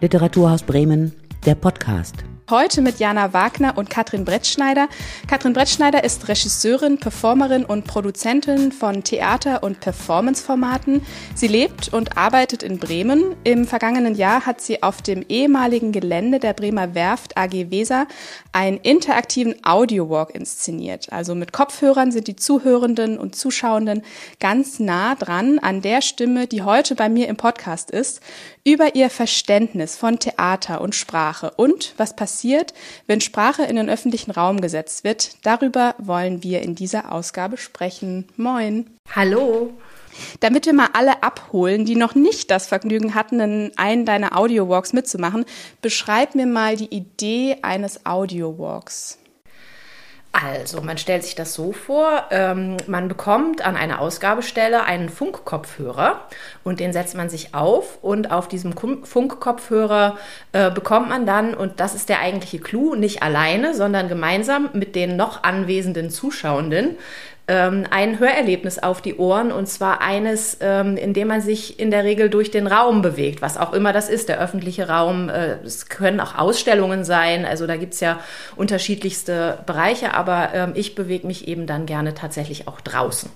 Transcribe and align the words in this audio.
Literaturhaus 0.00 0.62
Bremen, 0.62 1.12
der 1.44 1.56
Podcast. 1.56 2.14
Heute 2.50 2.80
mit 2.80 2.98
Jana 2.98 3.34
Wagner 3.34 3.76
und 3.76 3.90
Katrin 3.90 4.24
Brettschneider. 4.24 4.88
Katrin 5.26 5.52
Brettschneider 5.52 6.02
ist 6.02 6.28
Regisseurin, 6.28 6.96
Performerin 6.96 7.62
und 7.62 7.86
Produzentin 7.86 8.72
von 8.72 9.04
Theater- 9.04 9.62
und 9.62 9.80
Performanceformaten. 9.80 11.02
Sie 11.34 11.46
lebt 11.46 11.92
und 11.92 12.16
arbeitet 12.16 12.62
in 12.62 12.78
Bremen. 12.78 13.36
Im 13.44 13.66
vergangenen 13.66 14.14
Jahr 14.14 14.46
hat 14.46 14.62
sie 14.62 14.82
auf 14.82 15.02
dem 15.02 15.26
ehemaligen 15.28 15.92
Gelände 15.92 16.38
der 16.38 16.54
Bremer 16.54 16.94
Werft 16.94 17.36
AG 17.36 17.70
Weser 17.70 18.06
einen 18.52 18.78
interaktiven 18.78 19.56
Audio-Walk 19.62 20.34
inszeniert. 20.34 21.12
Also 21.12 21.34
mit 21.34 21.52
Kopfhörern 21.52 22.12
sind 22.12 22.28
die 22.28 22.36
Zuhörenden 22.36 23.18
und 23.18 23.36
Zuschauenden 23.36 24.00
ganz 24.40 24.80
nah 24.80 25.16
dran 25.16 25.58
an 25.58 25.82
der 25.82 26.00
Stimme, 26.00 26.46
die 26.46 26.62
heute 26.62 26.94
bei 26.94 27.10
mir 27.10 27.28
im 27.28 27.36
Podcast 27.36 27.90
ist, 27.90 28.22
über 28.68 28.94
ihr 28.94 29.08
Verständnis 29.08 29.96
von 29.96 30.18
Theater 30.18 30.82
und 30.82 30.94
Sprache 30.94 31.52
und 31.56 31.94
was 31.96 32.14
passiert 32.14 32.74
wenn 33.06 33.22
Sprache 33.22 33.62
in 33.62 33.76
den 33.76 33.88
öffentlichen 33.88 34.30
Raum 34.30 34.60
gesetzt 34.60 35.04
wird. 35.04 35.36
Darüber 35.42 35.94
wollen 35.96 36.42
wir 36.42 36.60
in 36.60 36.74
dieser 36.74 37.10
Ausgabe 37.10 37.56
sprechen. 37.56 38.28
Moin. 38.36 38.90
Hallo. 39.16 39.72
Damit 40.40 40.66
wir 40.66 40.74
mal 40.74 40.90
alle 40.92 41.22
abholen, 41.22 41.86
die 41.86 41.96
noch 41.96 42.14
nicht 42.14 42.50
das 42.50 42.66
Vergnügen 42.66 43.14
hatten, 43.14 43.40
in 43.40 43.72
einen 43.76 44.04
deiner 44.04 44.36
Audio-Walks 44.36 44.92
mitzumachen, 44.92 45.46
beschreib 45.80 46.34
mir 46.34 46.46
mal 46.46 46.76
die 46.76 46.94
Idee 46.94 47.56
eines 47.62 48.04
Audio-Walks. 48.04 49.18
Also, 50.40 50.80
man 50.82 50.98
stellt 50.98 51.24
sich 51.24 51.34
das 51.34 51.54
so 51.54 51.72
vor, 51.72 52.24
ähm, 52.30 52.76
man 52.86 53.08
bekommt 53.08 53.60
an 53.66 53.76
einer 53.76 54.00
Ausgabestelle 54.00 54.84
einen 54.84 55.08
Funkkopfhörer 55.08 56.28
und 56.62 56.78
den 56.78 56.92
setzt 56.92 57.16
man 57.16 57.28
sich 57.28 57.54
auf 57.56 57.98
und 58.02 58.30
auf 58.30 58.46
diesem 58.46 58.72
Funkkopfhörer 58.72 60.16
äh, 60.52 60.70
bekommt 60.70 61.08
man 61.08 61.26
dann, 61.26 61.54
und 61.54 61.80
das 61.80 61.96
ist 61.96 62.08
der 62.08 62.20
eigentliche 62.20 62.60
Clou, 62.60 62.94
nicht 62.94 63.22
alleine, 63.22 63.74
sondern 63.74 64.08
gemeinsam 64.08 64.70
mit 64.74 64.94
den 64.94 65.16
noch 65.16 65.42
anwesenden 65.42 66.08
Zuschauenden 66.08 66.96
ähm, 67.48 67.86
ein 67.90 68.18
Hörerlebnis 68.18 68.78
auf 68.78 69.00
die 69.00 69.16
Ohren 69.16 69.50
und 69.50 69.66
zwar 69.66 70.02
eines, 70.02 70.58
ähm, 70.60 70.96
in 70.96 71.14
dem 71.14 71.28
man 71.28 71.40
sich 71.40 71.80
in 71.80 71.90
der 71.90 72.04
Regel 72.04 72.28
durch 72.28 72.50
den 72.50 72.66
Raum 72.66 73.02
bewegt, 73.02 73.42
was 73.42 73.56
auch 73.56 73.72
immer 73.72 73.92
das 73.92 74.08
ist, 74.08 74.28
der 74.28 74.38
öffentliche 74.38 74.88
Raum. 74.88 75.30
Äh, 75.30 75.54
es 75.64 75.88
können 75.88 76.20
auch 76.20 76.36
Ausstellungen 76.36 77.04
sein, 77.04 77.44
also 77.44 77.66
da 77.66 77.76
gibt's 77.76 78.00
ja 78.00 78.20
unterschiedlichste 78.54 79.58
Bereiche, 79.66 80.14
aber 80.14 80.50
ähm, 80.52 80.72
ich 80.74 80.94
bewege 80.94 81.26
mich 81.26 81.48
eben 81.48 81.66
dann 81.66 81.86
gerne 81.86 82.14
tatsächlich 82.14 82.68
auch 82.68 82.80
draußen. 82.80 83.30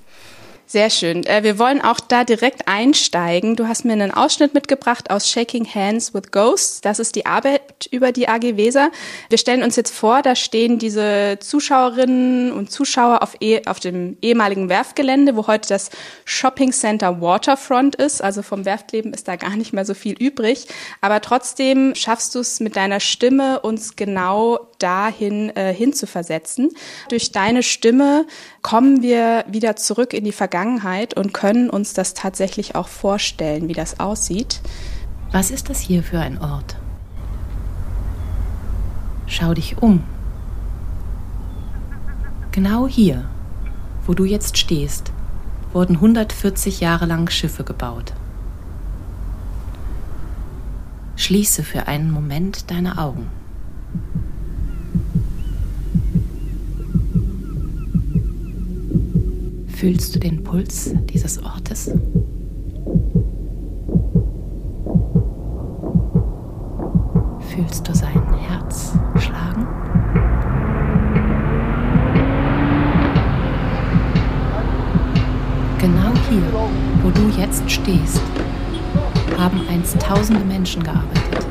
Sehr 0.67 0.89
schön. 0.91 1.27
Äh, 1.27 1.43
wir 1.43 1.59
wollen 1.59 1.83
auch 1.83 2.01
da 2.01 2.25
direkt 2.25 2.67
einsteigen. 2.67 3.57
Du 3.57 3.69
hast 3.69 3.85
mir 3.85 3.93
einen 3.93 4.11
Ausschnitt 4.11 4.55
mitgebracht 4.55 5.11
aus 5.11 5.29
Shaking 5.29 5.67
Hands 5.67 6.15
with 6.15 6.31
Ghosts. 6.31 6.81
Das 6.81 6.99
ist 6.99 7.15
die 7.15 7.27
Arbeit 7.27 7.89
über 7.91 8.11
die 8.11 8.29
AG 8.29 8.57
Weser. 8.57 8.91
Wir 9.29 9.39
stellen 9.39 9.63
uns 9.63 9.77
jetzt 9.77 9.95
vor, 9.95 10.23
da 10.23 10.35
stehen 10.35 10.79
diese 10.79 11.39
Zuschauerinnen 11.41 12.53
und 12.53 12.71
Zuschauer 12.71 13.23
auf, 13.23 13.35
eh, 13.41 13.67
auf 13.67 13.81
dem 13.81 14.17
ehemaligen 14.23 14.69
Werftgelände, 14.69 15.37
wo 15.37 15.47
heute 15.47 15.69
das 15.69 15.91
Shopping 16.25 16.73
Center 16.73 17.21
Waterfront 17.21 17.97
ist. 17.97 18.23
Also 18.23 18.43
vom 18.43 18.65
Werftleben 18.65 19.13
ist 19.13 19.29
da 19.29 19.37
gar 19.37 19.57
nicht 19.57 19.75
mehr 19.75 19.85
so 19.85 19.95
viel 19.95 20.15
übrig. 20.15 20.69
Aber 21.03 21.21
trotzdem 21.21 21.95
schaffst 21.95 22.35
du 22.35 22.39
es 22.39 22.61
mit 22.61 22.77
deiner 22.77 23.01
Stimme, 23.01 23.61
uns 23.61 23.97
genau 23.97 24.61
dahin 24.79 25.55
äh, 25.55 25.75
hinzuversetzen. 25.75 26.71
Durch 27.09 27.33
deine 27.33 27.63
Stimme 27.63 28.27
kommen 28.63 29.03
wir 29.03 29.45
wieder 29.49 29.77
zurück 29.77 30.15
in 30.15 30.25
die 30.25 30.33
Vergangenheit 30.33 31.15
und 31.15 31.35
können 31.35 31.69
uns 31.69 31.95
das 31.95 32.15
tatsächlich 32.15 32.75
auch 32.75 32.89
vorstellen, 32.89 33.69
wie 33.69 33.75
das 33.75 34.01
aussieht. 34.01 34.61
Was 35.33 35.51
ist 35.51 35.69
das 35.69 35.81
hier 35.81 36.03
für 36.03 36.21
ein 36.21 36.39
Ort? 36.39 36.77
Schau 39.27 39.55
dich 39.55 39.79
um. 39.83 40.05
Genau 42.53 42.87
hier, 42.87 43.25
wo 44.07 44.15
du 44.15 44.25
jetzt 44.25 44.59
stehst, 44.59 45.13
wurden 45.73 45.97
140 45.97 46.81
Jahre 46.81 47.07
lang 47.07 47.31
Schiffe 47.31 47.65
gebaut. 47.65 48.13
Schließe 51.17 51.63
für 51.63 51.89
einen 51.89 52.11
Moment 52.11 52.71
deine 52.71 52.99
Augen. 52.99 53.31
Fühlst 59.83 60.15
du 60.15 60.21
den 60.21 60.45
Puls 60.45 60.95
dieses 61.13 61.43
Ortes? 61.43 61.91
Fühlst 67.41 67.89
du 67.89 67.93
sein 67.93 68.23
Herz 68.39 68.93
schlagen? 69.19 69.67
Genau 75.79 76.13
hier, 76.31 76.43
wo 77.03 77.11
du 77.11 77.29
jetzt 77.37 77.69
stehst, 77.69 78.23
haben 79.37 79.61
einst 79.69 80.01
tausende 80.01 80.45
Menschen 80.45 80.85
gearbeitet. 80.85 81.45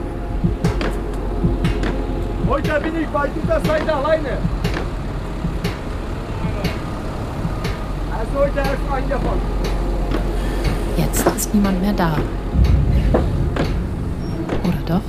Heute 2.48 2.80
bin 2.80 3.02
ich 3.02 3.08
bei 3.10 3.28
dieser 3.28 3.60
Seite 3.60 3.94
alleine. 3.94 4.38
Jetzt 10.98 11.28
ist 11.28 11.54
niemand 11.54 11.82
mehr 11.82 11.94
da. 11.94 12.18
Oder 14.64 14.78
doch? 14.86 15.02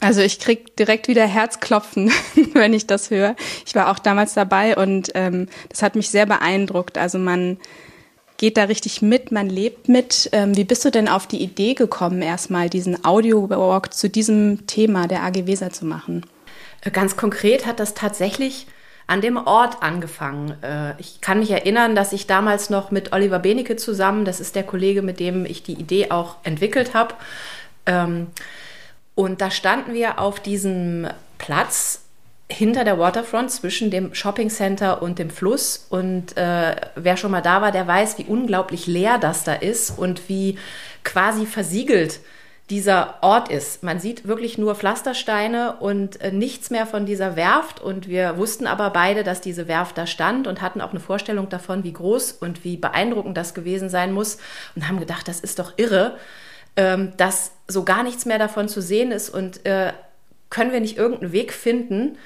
Also 0.00 0.20
ich 0.20 0.38
krieg 0.38 0.76
direkt 0.76 1.08
wieder 1.08 1.26
Herzklopfen, 1.26 2.12
wenn 2.52 2.72
ich 2.72 2.86
das 2.86 3.10
höre. 3.10 3.34
Ich 3.66 3.74
war 3.74 3.90
auch 3.90 3.98
damals 3.98 4.34
dabei 4.34 4.76
und 4.76 5.10
ähm, 5.16 5.48
das 5.68 5.82
hat 5.82 5.96
mich 5.96 6.10
sehr 6.10 6.26
beeindruckt. 6.26 6.96
Also 6.96 7.18
man 7.18 7.58
geht 8.38 8.56
da 8.56 8.64
richtig 8.64 9.02
mit, 9.02 9.32
man 9.32 9.48
lebt 9.48 9.88
mit. 9.88 10.28
Ähm, 10.32 10.56
wie 10.56 10.64
bist 10.64 10.84
du 10.84 10.90
denn 10.90 11.08
auf 11.08 11.26
die 11.26 11.42
Idee 11.42 11.74
gekommen, 11.74 12.22
erstmal 12.22 12.68
diesen 12.68 13.04
Audio-Walk 13.04 13.94
zu 13.94 14.08
diesem 14.08 14.66
Thema 14.66 15.06
der 15.06 15.22
AG 15.22 15.46
Weser 15.46 15.70
zu 15.70 15.86
machen? 15.86 16.24
Äh, 16.82 16.90
ganz 16.90 17.16
konkret 17.16 17.66
hat 17.66 17.80
das 17.80 17.94
tatsächlich 17.94 18.66
an 19.06 19.20
dem 19.20 19.36
Ort 19.36 19.82
angefangen. 19.82 20.62
Äh, 20.62 20.94
ich 20.98 21.20
kann 21.20 21.38
mich 21.38 21.50
erinnern, 21.50 21.94
dass 21.94 22.12
ich 22.12 22.26
damals 22.26 22.70
noch 22.70 22.90
mit 22.90 23.12
Oliver 23.12 23.38
Benecke 23.38 23.76
zusammen, 23.76 24.24
das 24.24 24.40
ist 24.40 24.56
der 24.56 24.64
Kollege, 24.64 25.02
mit 25.02 25.20
dem 25.20 25.44
ich 25.46 25.62
die 25.62 25.74
Idee 25.74 26.10
auch 26.10 26.36
entwickelt 26.42 26.94
habe, 26.94 27.14
ähm, 27.86 28.28
und 29.14 29.40
da 29.40 29.50
standen 29.50 29.94
wir 29.94 30.18
auf 30.20 30.40
diesem 30.40 31.08
Platz 31.38 32.05
hinter 32.48 32.84
der 32.84 32.98
Waterfront 32.98 33.50
zwischen 33.50 33.90
dem 33.90 34.14
Shopping 34.14 34.50
Center 34.50 35.02
und 35.02 35.18
dem 35.18 35.30
Fluss. 35.30 35.86
Und 35.90 36.36
äh, 36.36 36.76
wer 36.94 37.16
schon 37.16 37.32
mal 37.32 37.42
da 37.42 37.60
war, 37.60 37.72
der 37.72 37.86
weiß, 37.86 38.18
wie 38.18 38.24
unglaublich 38.24 38.86
leer 38.86 39.18
das 39.18 39.44
da 39.44 39.54
ist 39.54 39.90
und 39.90 40.28
wie 40.28 40.58
quasi 41.02 41.46
versiegelt 41.46 42.20
dieser 42.70 43.18
Ort 43.20 43.48
ist. 43.48 43.84
Man 43.84 44.00
sieht 44.00 44.26
wirklich 44.26 44.58
nur 44.58 44.74
Pflastersteine 44.74 45.76
und 45.78 46.20
äh, 46.20 46.32
nichts 46.32 46.70
mehr 46.70 46.86
von 46.86 47.06
dieser 47.06 47.36
Werft. 47.36 47.80
Und 47.80 48.08
wir 48.08 48.38
wussten 48.38 48.66
aber 48.66 48.90
beide, 48.90 49.22
dass 49.22 49.40
diese 49.40 49.68
Werft 49.68 49.98
da 49.98 50.06
stand 50.06 50.46
und 50.46 50.62
hatten 50.62 50.80
auch 50.80 50.90
eine 50.90 51.00
Vorstellung 51.00 51.48
davon, 51.48 51.84
wie 51.84 51.92
groß 51.92 52.32
und 52.32 52.64
wie 52.64 52.76
beeindruckend 52.76 53.36
das 53.36 53.54
gewesen 53.54 53.88
sein 53.88 54.12
muss. 54.12 54.38
Und 54.74 54.88
haben 54.88 54.98
gedacht, 54.98 55.28
das 55.28 55.40
ist 55.40 55.58
doch 55.60 55.74
irre, 55.76 56.16
ähm, 56.76 57.12
dass 57.16 57.52
so 57.68 57.84
gar 57.84 58.02
nichts 58.02 58.26
mehr 58.26 58.38
davon 58.38 58.68
zu 58.68 58.82
sehen 58.82 59.12
ist. 59.12 59.30
Und 59.30 59.64
äh, 59.64 59.92
können 60.56 60.72
wir 60.72 60.80
nicht 60.80 60.96
irgendeinen 60.96 61.32
Weg 61.32 61.52
finden, 61.52 62.16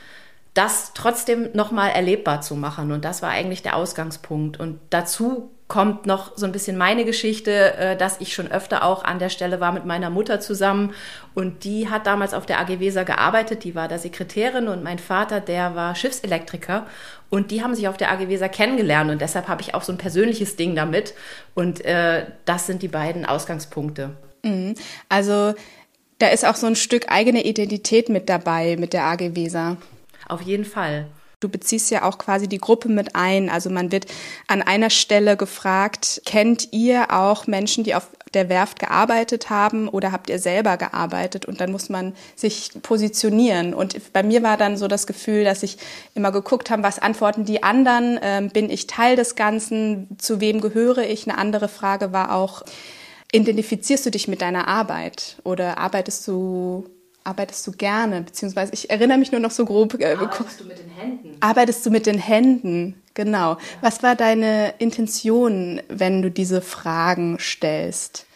das 0.54 0.92
trotzdem 0.94 1.48
nochmal 1.52 1.90
erlebbar 1.90 2.42
zu 2.42 2.54
machen. 2.54 2.92
Und 2.92 3.04
das 3.04 3.22
war 3.22 3.30
eigentlich 3.30 3.62
der 3.62 3.74
Ausgangspunkt. 3.74 4.60
Und 4.60 4.78
dazu 4.90 5.50
kommt 5.66 6.06
noch 6.06 6.38
so 6.38 6.46
ein 6.46 6.52
bisschen 6.52 6.78
meine 6.78 7.04
Geschichte, 7.04 7.74
äh, 7.74 7.96
dass 7.96 8.20
ich 8.20 8.32
schon 8.32 8.48
öfter 8.48 8.84
auch 8.84 9.02
an 9.02 9.18
der 9.18 9.30
Stelle 9.30 9.58
war 9.58 9.72
mit 9.72 9.84
meiner 9.84 10.10
Mutter 10.10 10.38
zusammen. 10.38 10.94
Und 11.34 11.64
die 11.64 11.90
hat 11.90 12.06
damals 12.06 12.32
auf 12.32 12.46
der 12.46 12.60
AG 12.60 12.78
Weser 12.78 13.04
gearbeitet. 13.04 13.64
Die 13.64 13.74
war 13.74 13.88
da 13.88 13.98
Sekretärin 13.98 14.68
und 14.68 14.84
mein 14.84 15.00
Vater, 15.00 15.40
der 15.40 15.74
war 15.74 15.96
Schiffselektriker. 15.96 16.86
Und 17.30 17.50
die 17.50 17.64
haben 17.64 17.74
sich 17.74 17.88
auf 17.88 17.96
der 17.96 18.12
AG 18.12 18.28
Weser 18.28 18.48
kennengelernt. 18.48 19.10
Und 19.10 19.20
deshalb 19.20 19.48
habe 19.48 19.62
ich 19.62 19.74
auch 19.74 19.82
so 19.82 19.90
ein 19.90 19.98
persönliches 19.98 20.54
Ding 20.54 20.76
damit. 20.76 21.14
Und 21.54 21.84
äh, 21.84 22.26
das 22.44 22.68
sind 22.68 22.82
die 22.82 22.88
beiden 22.88 23.26
Ausgangspunkte. 23.26 24.10
Mhm. 24.44 24.74
Also 25.08 25.54
da 26.20 26.28
ist 26.28 26.44
auch 26.46 26.54
so 26.54 26.66
ein 26.66 26.76
Stück 26.76 27.10
eigene 27.10 27.44
Identität 27.44 28.08
mit 28.08 28.28
dabei 28.28 28.76
mit 28.78 28.92
der 28.92 29.04
AG 29.04 29.34
Weser. 29.34 29.78
Auf 30.28 30.42
jeden 30.42 30.64
Fall. 30.64 31.06
Du 31.40 31.48
beziehst 31.48 31.90
ja 31.90 32.02
auch 32.02 32.18
quasi 32.18 32.48
die 32.48 32.58
Gruppe 32.58 32.90
mit 32.90 33.16
ein. 33.16 33.48
Also 33.48 33.70
man 33.70 33.90
wird 33.90 34.04
an 34.46 34.60
einer 34.60 34.90
Stelle 34.90 35.38
gefragt, 35.38 36.20
kennt 36.26 36.68
ihr 36.72 37.10
auch 37.10 37.46
Menschen, 37.46 37.82
die 37.82 37.94
auf 37.94 38.08
der 38.34 38.50
Werft 38.50 38.78
gearbeitet 38.78 39.48
haben 39.48 39.88
oder 39.88 40.12
habt 40.12 40.28
ihr 40.28 40.38
selber 40.38 40.76
gearbeitet 40.76 41.46
und 41.46 41.60
dann 41.60 41.72
muss 41.72 41.88
man 41.88 42.14
sich 42.36 42.70
positionieren. 42.82 43.72
Und 43.72 44.12
bei 44.12 44.22
mir 44.22 44.42
war 44.42 44.58
dann 44.58 44.76
so 44.76 44.86
das 44.86 45.06
Gefühl, 45.06 45.42
dass 45.42 45.62
ich 45.62 45.78
immer 46.14 46.30
geguckt 46.30 46.68
habe, 46.68 46.82
was 46.82 46.98
antworten 46.98 47.46
die 47.46 47.62
anderen, 47.62 48.20
ähm, 48.22 48.50
bin 48.50 48.68
ich 48.68 48.86
Teil 48.86 49.16
des 49.16 49.34
Ganzen, 49.34 50.08
zu 50.18 50.40
wem 50.40 50.60
gehöre 50.60 51.08
ich. 51.08 51.26
Eine 51.26 51.38
andere 51.38 51.68
Frage 51.68 52.12
war 52.12 52.34
auch, 52.34 52.62
identifizierst 53.32 54.06
du 54.06 54.10
dich 54.10 54.28
mit 54.28 54.40
deiner 54.40 54.68
Arbeit 54.68 55.36
oder 55.44 55.78
arbeitest 55.78 56.26
du 56.28 56.88
arbeitest 57.24 57.66
du 57.66 57.72
gerne? 57.72 58.22
Beziehungsweise 58.22 58.72
ich 58.72 58.90
erinnere 58.90 59.18
mich 59.18 59.32
nur 59.32 59.40
noch 59.40 59.50
so 59.50 59.64
grob. 59.64 59.94
Äh, 60.00 60.14
arbeitest 60.14 60.60
du 60.60 60.64
mit 60.64 60.78
den 60.78 60.90
Händen? 60.90 61.36
Arbeitest 61.40 61.86
du 61.86 61.90
mit 61.90 62.06
den 62.06 62.18
Händen? 62.18 63.02
Genau. 63.14 63.52
Ja. 63.52 63.58
Was 63.82 64.02
war 64.02 64.16
deine 64.16 64.74
Intention, 64.78 65.82
wenn 65.88 66.22
du 66.22 66.30
diese 66.30 66.60
Fragen 66.60 67.38
stellst? 67.38 68.26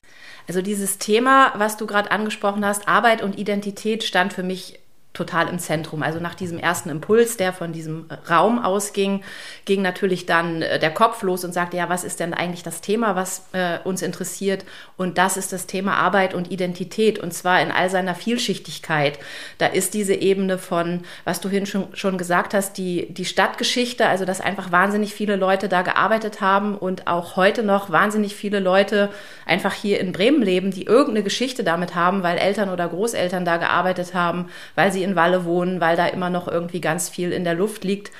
Also 0.46 0.60
dieses 0.60 0.98
Thema, 0.98 1.52
was 1.56 1.76
du 1.76 1.86
gerade 1.86 2.10
angesprochen 2.10 2.64
hast, 2.66 2.86
Arbeit 2.86 3.22
und 3.22 3.38
Identität 3.38 4.04
stand 4.04 4.32
für 4.34 4.42
mich 4.42 4.78
total 5.14 5.48
im 5.48 5.60
Zentrum. 5.60 6.02
Also 6.02 6.18
nach 6.18 6.34
diesem 6.34 6.58
ersten 6.58 6.90
Impuls, 6.90 7.36
der 7.36 7.52
von 7.52 7.72
diesem 7.72 8.06
Raum 8.28 8.58
ausging, 8.62 9.22
ging 9.64 9.80
natürlich 9.80 10.26
dann 10.26 10.60
äh, 10.60 10.80
der 10.80 10.90
Kopf 10.90 11.22
los 11.22 11.44
und 11.44 11.54
sagte, 11.54 11.76
ja, 11.76 11.88
was 11.88 12.02
ist 12.02 12.18
denn 12.18 12.34
eigentlich 12.34 12.64
das 12.64 12.80
Thema, 12.80 13.14
was 13.14 13.46
äh, 13.52 13.78
uns 13.84 14.02
interessiert? 14.02 14.64
Und 14.96 15.16
das 15.16 15.36
ist 15.36 15.52
das 15.52 15.66
Thema 15.66 15.94
Arbeit 15.94 16.34
und 16.34 16.50
Identität 16.50 17.20
und 17.20 17.32
zwar 17.32 17.62
in 17.62 17.70
all 17.70 17.90
seiner 17.90 18.16
Vielschichtigkeit. 18.16 19.20
Da 19.58 19.66
ist 19.66 19.94
diese 19.94 20.14
Ebene 20.14 20.58
von, 20.58 21.04
was 21.22 21.40
du 21.40 21.48
hin 21.48 21.66
schon, 21.66 21.94
schon 21.94 22.18
gesagt 22.18 22.52
hast, 22.52 22.76
die, 22.76 23.06
die 23.14 23.24
Stadtgeschichte, 23.24 24.08
also 24.08 24.24
dass 24.24 24.40
einfach 24.40 24.72
wahnsinnig 24.72 25.14
viele 25.14 25.36
Leute 25.36 25.68
da 25.68 25.82
gearbeitet 25.82 26.40
haben 26.40 26.76
und 26.76 27.06
auch 27.06 27.36
heute 27.36 27.62
noch 27.62 27.90
wahnsinnig 27.90 28.34
viele 28.34 28.58
Leute 28.58 29.10
einfach 29.46 29.74
hier 29.74 30.00
in 30.00 30.10
Bremen 30.10 30.42
leben, 30.42 30.72
die 30.72 30.86
irgendeine 30.86 31.22
Geschichte 31.22 31.62
damit 31.62 31.94
haben, 31.94 32.24
weil 32.24 32.36
Eltern 32.36 32.68
oder 32.68 32.88
Großeltern 32.88 33.44
da 33.44 33.58
gearbeitet 33.58 34.12
haben, 34.12 34.48
weil 34.74 34.90
sie 34.90 35.03
in 35.04 35.14
Walle 35.14 35.44
wohnen, 35.44 35.80
weil 35.80 35.96
da 35.96 36.06
immer 36.06 36.30
noch 36.30 36.48
irgendwie 36.48 36.80
ganz 36.80 37.08
viel 37.08 37.32
in 37.32 37.44
der 37.44 37.54
Luft 37.54 37.84
liegt. 37.84 38.10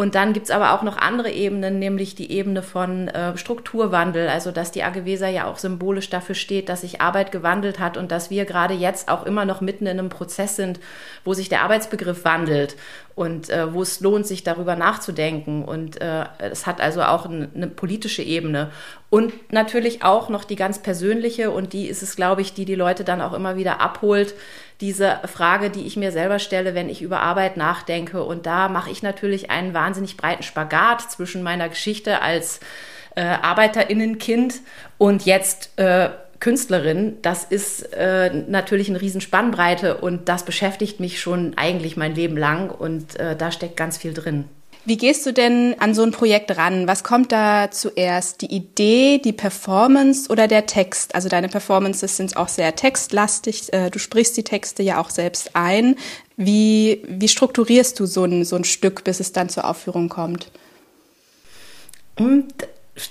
Und 0.00 0.14
dann 0.14 0.32
gibt's 0.32 0.52
aber 0.52 0.74
auch 0.74 0.84
noch 0.84 0.96
andere 0.96 1.32
Ebenen, 1.32 1.80
nämlich 1.80 2.14
die 2.14 2.30
Ebene 2.30 2.62
von 2.62 3.08
äh, 3.08 3.36
Strukturwandel, 3.36 4.28
also 4.28 4.52
dass 4.52 4.70
die 4.70 4.84
AG 4.84 5.04
Weser 5.04 5.26
ja 5.26 5.48
auch 5.48 5.58
symbolisch 5.58 6.08
dafür 6.08 6.36
steht, 6.36 6.68
dass 6.68 6.82
sich 6.82 7.00
Arbeit 7.00 7.32
gewandelt 7.32 7.80
hat 7.80 7.96
und 7.96 8.12
dass 8.12 8.30
wir 8.30 8.44
gerade 8.44 8.74
jetzt 8.74 9.08
auch 9.08 9.26
immer 9.26 9.44
noch 9.44 9.60
mitten 9.60 9.86
in 9.86 9.98
einem 9.98 10.08
Prozess 10.08 10.54
sind, 10.54 10.78
wo 11.24 11.34
sich 11.34 11.48
der 11.48 11.62
Arbeitsbegriff 11.62 12.24
wandelt 12.24 12.76
und 13.16 13.50
äh, 13.50 13.74
wo 13.74 13.82
es 13.82 13.98
lohnt, 13.98 14.24
sich 14.24 14.44
darüber 14.44 14.76
nachzudenken. 14.76 15.64
Und 15.64 16.00
äh, 16.00 16.26
es 16.38 16.64
hat 16.64 16.80
also 16.80 17.02
auch 17.02 17.26
eine, 17.26 17.48
eine 17.52 17.66
politische 17.66 18.22
Ebene. 18.22 18.70
Und 19.10 19.32
natürlich 19.50 20.04
auch 20.04 20.28
noch 20.28 20.44
die 20.44 20.54
ganz 20.54 20.78
persönliche 20.80 21.50
und 21.50 21.72
die 21.72 21.88
ist 21.88 22.02
es, 22.04 22.14
glaube 22.14 22.42
ich, 22.42 22.54
die 22.54 22.66
die 22.66 22.76
Leute 22.76 23.02
dann 23.02 23.20
auch 23.20 23.32
immer 23.32 23.56
wieder 23.56 23.80
abholt 23.80 24.34
diese 24.80 25.20
Frage, 25.24 25.70
die 25.70 25.86
ich 25.86 25.96
mir 25.96 26.12
selber 26.12 26.38
stelle, 26.38 26.74
wenn 26.74 26.88
ich 26.88 27.02
über 27.02 27.20
Arbeit 27.20 27.56
nachdenke. 27.56 28.22
Und 28.22 28.46
da 28.46 28.68
mache 28.68 28.90
ich 28.90 29.02
natürlich 29.02 29.50
einen 29.50 29.74
wahnsinnig 29.74 30.16
breiten 30.16 30.42
Spagat 30.42 31.10
zwischen 31.10 31.42
meiner 31.42 31.68
Geschichte 31.68 32.22
als 32.22 32.60
äh, 33.16 33.22
Arbeiterinnenkind 33.22 34.60
und 34.96 35.26
jetzt 35.26 35.70
äh, 35.76 36.10
Künstlerin, 36.40 37.16
das 37.22 37.42
ist 37.42 37.92
äh, 37.94 38.44
natürlich 38.46 38.88
eine 38.88 39.00
Riesenspannbreite 39.00 39.96
und 39.96 40.28
das 40.28 40.44
beschäftigt 40.44 41.00
mich 41.00 41.20
schon 41.20 41.54
eigentlich 41.56 41.96
mein 41.96 42.14
Leben 42.14 42.36
lang 42.36 42.70
und 42.70 43.18
äh, 43.18 43.34
da 43.34 43.50
steckt 43.50 43.76
ganz 43.76 43.98
viel 43.98 44.14
drin. 44.14 44.44
Wie 44.84 44.96
gehst 44.96 45.26
du 45.26 45.32
denn 45.32 45.76
an 45.78 45.94
so 45.94 46.02
ein 46.02 46.12
Projekt 46.12 46.56
ran? 46.56 46.88
Was 46.88 47.04
kommt 47.04 47.30
da 47.30 47.70
zuerst? 47.70 48.40
Die 48.40 48.54
Idee, 48.54 49.18
die 49.18 49.32
Performance 49.32 50.30
oder 50.30 50.48
der 50.48 50.66
Text? 50.66 51.14
Also 51.14 51.28
deine 51.28 51.48
Performances 51.48 52.16
sind 52.16 52.36
auch 52.36 52.48
sehr 52.48 52.74
textlastig. 52.74 53.72
Äh, 53.72 53.90
du 53.90 53.98
sprichst 53.98 54.36
die 54.36 54.44
Texte 54.44 54.82
ja 54.82 55.00
auch 55.00 55.10
selbst 55.10 55.54
ein. 55.54 55.96
Wie, 56.36 57.02
wie 57.06 57.28
strukturierst 57.28 58.00
du 58.00 58.06
so 58.06 58.24
ein, 58.24 58.44
so 58.44 58.56
ein 58.56 58.64
Stück, 58.64 59.04
bis 59.04 59.20
es 59.20 59.32
dann 59.32 59.48
zur 59.48 59.64
Aufführung 59.64 60.08
kommt? 60.08 60.50
Und 62.16 62.54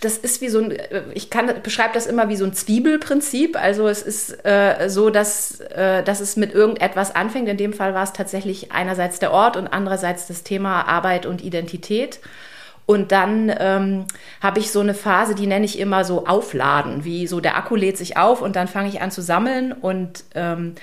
das 0.02 0.18
ist 0.18 0.42
wie 0.42 0.50
so 0.50 0.60
ein, 0.60 0.78
ich 1.14 1.30
kann, 1.30 1.52
beschreibe 1.64 1.94
das 1.94 2.08
immer 2.08 2.30
wie 2.30 2.36
so 2.36 2.46
ein 2.46 2.54
Zwiebelprinzip. 2.54 3.62
Also 3.62 3.88
es 3.88 4.02
ist 4.02 4.46
äh, 4.46 4.90
so, 4.90 5.10
dass, 5.10 5.60
äh, 5.60 6.04
dass 6.04 6.20
es 6.20 6.36
mit 6.36 6.54
irgendetwas 6.54 7.16
anfängt. 7.16 7.48
In 7.48 7.58
dem 7.58 7.74
Fall 7.74 7.94
war 7.94 8.04
es 8.04 8.14
tatsächlich 8.14 8.72
einerseits 8.72 9.20
der 9.20 9.32
Ort 9.32 9.58
und 9.58 9.68
andererseits 9.68 10.28
das 10.28 10.44
Thema 10.44 10.88
Arbeit 10.88 11.26
und 11.26 11.44
Identität. 11.44 12.20
Und 12.86 13.12
dann 13.12 13.54
ähm, 13.60 14.06
habe 14.42 14.60
ich 14.60 14.72
so 14.72 14.80
eine 14.80 14.94
Phase, 14.94 15.36
die 15.36 15.46
nenne 15.46 15.66
ich 15.66 15.78
immer 15.78 16.06
so 16.06 16.26
Aufladen, 16.26 17.04
wie 17.04 17.28
so 17.28 17.42
der 17.42 17.58
Akku 17.58 17.76
lädt 17.76 17.98
sich 17.98 18.16
auf 18.16 18.42
und 18.42 18.56
dann 18.56 18.70
fange 18.70 18.88
ich 18.88 19.02
an 19.02 19.12
zu 19.12 19.22
sammeln 19.22 19.74
und 19.74 20.24
ähm, 20.36 20.76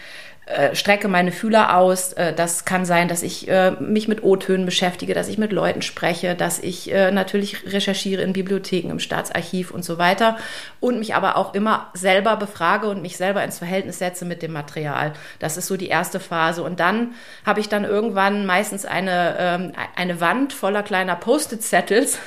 äh, 0.47 0.75
strecke 0.75 1.09
meine 1.09 1.33
Fühler 1.33 1.75
aus. 1.79 2.13
Äh, 2.13 2.35
das 2.35 2.67
kann 2.67 2.85
sein, 2.85 3.09
dass 3.09 3.23
ich 3.23 3.49
äh, 3.49 3.71
mich 3.81 4.09
mit 4.09 4.23
O-Tönen 4.23 4.67
beschäftige, 4.67 5.15
dass 5.15 5.29
ich 5.29 5.39
mit 5.39 5.53
Leuten 5.53 5.81
spreche, 5.81 6.35
dass 6.35 6.59
ich 6.59 6.93
natürlich 7.13 7.73
recherchiere 7.73 8.23
in 8.23 8.33
Bibliotheken, 8.33 8.91
im 8.91 8.99
Staatsarchiv 8.99 9.71
und 9.71 9.85
so 9.85 9.99
weiter 9.99 10.37
und 10.81 10.99
mich 10.99 11.15
aber 11.15 11.37
auch 11.37 11.55
immer 11.55 11.91
selber 11.95 12.37
befrage 12.37 12.89
und 12.89 13.03
mich 13.03 13.17
selber 13.17 13.43
ins 13.43 13.59
Verhältnis 13.59 13.99
setze 13.99 14.25
mit 14.25 14.43
dem 14.43 14.53
Material. 14.53 15.15
Das 15.39 15.57
ist 15.57 15.67
so 15.67 15.77
die 15.77 15.89
erste 15.89 16.21
Phase. 16.21 16.63
Und 16.63 16.81
dann 16.81 17.15
habe 17.45 17.61
ich 17.61 17.69
dann 17.69 17.85
irgendwann 17.85 18.47
meistens 18.47 18.85
eine, 18.85 19.37
ähm, 19.39 19.73
eine 19.97 20.21
Wand 20.21 20.53
voller 20.53 20.83
kleiner 20.83 21.17
Post-it-Zettels, 21.17 22.19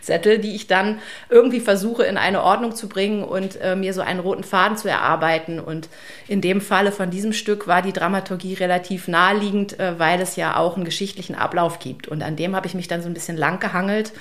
Zettel, 0.00 0.38
die 0.44 0.54
ich 0.54 0.66
dann 0.66 0.98
irgendwie 1.28 1.60
versuche 1.60 2.04
in 2.04 2.18
eine 2.18 2.42
Ordnung 2.42 2.74
zu 2.74 2.88
bringen 2.88 3.24
und 3.24 3.58
mir 3.76 3.94
so 3.94 4.00
einen 4.00 4.20
roten 4.20 4.44
Faden 4.44 4.76
zu 4.76 4.88
erarbeiten. 4.88 5.60
Und 5.60 5.88
in 6.28 6.40
dem 6.40 6.60
Falle 6.60 6.92
von 6.92 7.10
diesem 7.10 7.32
Stück 7.32 7.53
Stück 7.54 7.68
war 7.68 7.82
die 7.82 7.92
Dramaturgie 7.92 8.54
relativ 8.54 9.06
naheliegend, 9.06 9.78
äh, 9.78 9.96
weil 9.96 10.20
es 10.20 10.34
ja 10.34 10.56
auch 10.56 10.74
einen 10.74 10.84
geschichtlichen 10.84 11.36
Ablauf 11.36 11.78
gibt. 11.78 12.08
Und 12.08 12.20
an 12.24 12.34
dem 12.34 12.56
habe 12.56 12.66
ich 12.66 12.74
mich 12.74 12.88
dann 12.88 13.00
so 13.00 13.08
ein 13.08 13.14
bisschen 13.14 13.36
lang 13.36 13.60
gehangelt 13.60 14.12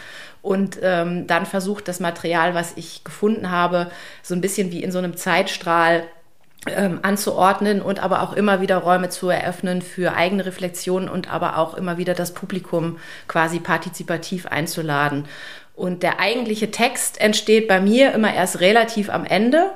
und 0.44 0.78
ähm, 0.84 1.26
dann 1.26 1.48
versucht, 1.48 1.88
das 1.88 2.00
Material, 2.00 2.54
was 2.54 2.74
ich 2.76 3.04
gefunden 3.04 3.50
habe, 3.50 3.90
so 4.22 4.36
ein 4.36 4.42
bisschen 4.42 4.72
wie 4.72 4.84
in 4.84 4.92
so 4.92 5.00
einem 5.00 5.18
Zeitstrahl 5.18 6.04
ähm, 6.68 7.00
anzuordnen 7.02 7.82
und 7.82 8.04
aber 8.04 8.22
auch 8.22 8.34
immer 8.34 8.62
wieder 8.62 8.78
Räume 8.78 9.10
zu 9.10 9.30
eröffnen 9.30 9.82
für 9.82 10.14
eigene 10.14 10.46
Reflexionen 10.46 11.10
und 11.10 11.34
aber 11.34 11.58
auch 11.58 11.74
immer 11.74 11.98
wieder 11.98 12.14
das 12.14 12.36
Publikum 12.36 13.00
quasi 13.28 13.60
partizipativ 13.60 14.46
einzuladen. 14.46 15.26
Und 15.76 16.04
der 16.04 16.20
eigentliche 16.20 16.70
Text 16.70 17.20
entsteht 17.20 17.68
bei 17.68 17.82
mir 17.82 18.12
immer 18.14 18.32
erst 18.32 18.60
relativ 18.60 19.10
am 19.10 19.26
Ende 19.26 19.72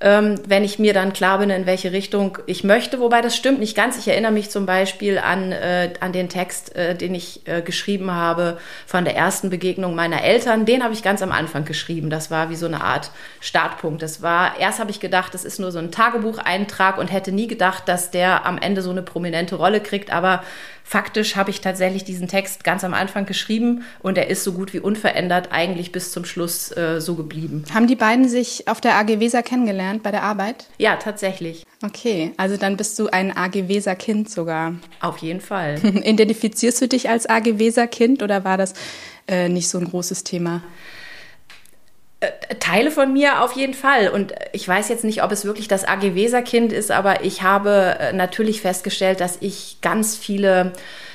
ähm, 0.00 0.38
wenn 0.46 0.62
ich 0.62 0.78
mir 0.78 0.92
dann 0.92 1.14
klar 1.14 1.38
bin, 1.38 1.48
in 1.48 1.64
welche 1.64 1.90
Richtung 1.90 2.38
ich 2.46 2.64
möchte. 2.64 3.00
Wobei 3.00 3.22
das 3.22 3.34
stimmt 3.34 3.60
nicht 3.60 3.74
ganz. 3.74 3.96
Ich 3.96 4.06
erinnere 4.08 4.32
mich 4.32 4.50
zum 4.50 4.66
Beispiel 4.66 5.18
an, 5.18 5.52
äh, 5.52 5.94
an 6.00 6.12
den 6.12 6.28
Text, 6.28 6.76
äh, 6.76 6.94
den 6.94 7.14
ich 7.14 7.46
äh, 7.46 7.62
geschrieben 7.62 8.10
habe 8.10 8.58
von 8.86 9.06
der 9.06 9.16
ersten 9.16 9.48
Begegnung 9.48 9.94
meiner 9.94 10.22
Eltern. 10.22 10.66
Den 10.66 10.84
habe 10.84 10.92
ich 10.92 11.02
ganz 11.02 11.22
am 11.22 11.32
Anfang 11.32 11.64
geschrieben. 11.64 12.10
Das 12.10 12.30
war 12.30 12.50
wie 12.50 12.56
so 12.56 12.66
eine 12.66 12.82
Art 12.82 13.10
Startpunkt. 13.40 14.02
Das 14.02 14.20
war, 14.20 14.58
erst 14.58 14.80
habe 14.80 14.90
ich 14.90 15.00
gedacht, 15.00 15.32
das 15.32 15.46
ist 15.46 15.58
nur 15.58 15.72
so 15.72 15.78
ein 15.78 15.90
Tagebucheintrag 15.90 16.98
und 16.98 17.10
hätte 17.10 17.32
nie 17.32 17.46
gedacht, 17.46 17.88
dass 17.88 18.10
der 18.10 18.44
am 18.44 18.58
Ende 18.58 18.82
so 18.82 18.90
eine 18.90 19.02
prominente 19.02 19.54
Rolle 19.54 19.80
kriegt. 19.80 20.12
Aber 20.12 20.42
Faktisch 20.88 21.34
habe 21.34 21.50
ich 21.50 21.60
tatsächlich 21.60 22.04
diesen 22.04 22.28
Text 22.28 22.62
ganz 22.62 22.84
am 22.84 22.94
Anfang 22.94 23.26
geschrieben 23.26 23.82
und 24.02 24.16
er 24.16 24.28
ist 24.28 24.44
so 24.44 24.52
gut 24.52 24.72
wie 24.72 24.78
unverändert 24.78 25.48
eigentlich 25.50 25.90
bis 25.90 26.12
zum 26.12 26.24
Schluss 26.24 26.70
äh, 26.76 27.00
so 27.00 27.16
geblieben. 27.16 27.64
Haben 27.74 27.88
die 27.88 27.96
beiden 27.96 28.28
sich 28.28 28.68
auf 28.68 28.80
der 28.80 28.94
AG 28.94 29.18
Weser 29.18 29.42
kennengelernt 29.42 30.04
bei 30.04 30.12
der 30.12 30.22
Arbeit? 30.22 30.66
Ja, 30.78 30.94
tatsächlich. 30.94 31.66
Okay, 31.84 32.34
also 32.36 32.56
dann 32.56 32.76
bist 32.76 32.96
du 33.00 33.08
ein 33.08 33.36
AG 33.36 33.66
Weser 33.66 33.96
Kind 33.96 34.30
sogar. 34.30 34.76
Auf 35.00 35.18
jeden 35.18 35.40
Fall. 35.40 35.80
Identifizierst 35.84 36.80
du 36.80 36.86
dich 36.86 37.08
als 37.08 37.28
AG 37.28 37.58
Weser 37.58 37.88
Kind 37.88 38.22
oder 38.22 38.44
war 38.44 38.56
das 38.56 38.74
äh, 39.26 39.48
nicht 39.48 39.68
so 39.68 39.78
ein 39.78 39.86
großes 39.86 40.22
Thema? 40.22 40.62
Äh, 42.20 42.54
Teile 42.60 42.90
von 42.90 43.12
mir 43.12 43.42
auf 43.42 43.52
jeden 43.52 43.74
Fall. 43.74 44.08
Und 44.08 44.32
ich 44.52 44.66
weiß 44.66 44.88
jetzt 44.88 45.04
nicht, 45.04 45.22
ob 45.22 45.32
es 45.32 45.44
wirklich 45.44 45.68
das 45.68 45.84
AG 45.84 46.14
Weser-Kind 46.14 46.72
ist, 46.72 46.90
aber 46.90 47.24
ich 47.24 47.42
habe 47.42 47.96
äh, 48.00 48.12
natürlich 48.14 48.62
festgestellt, 48.62 49.20
dass 49.20 49.36
ich 49.40 49.78
ganz 49.82 50.16
viele 50.16 50.72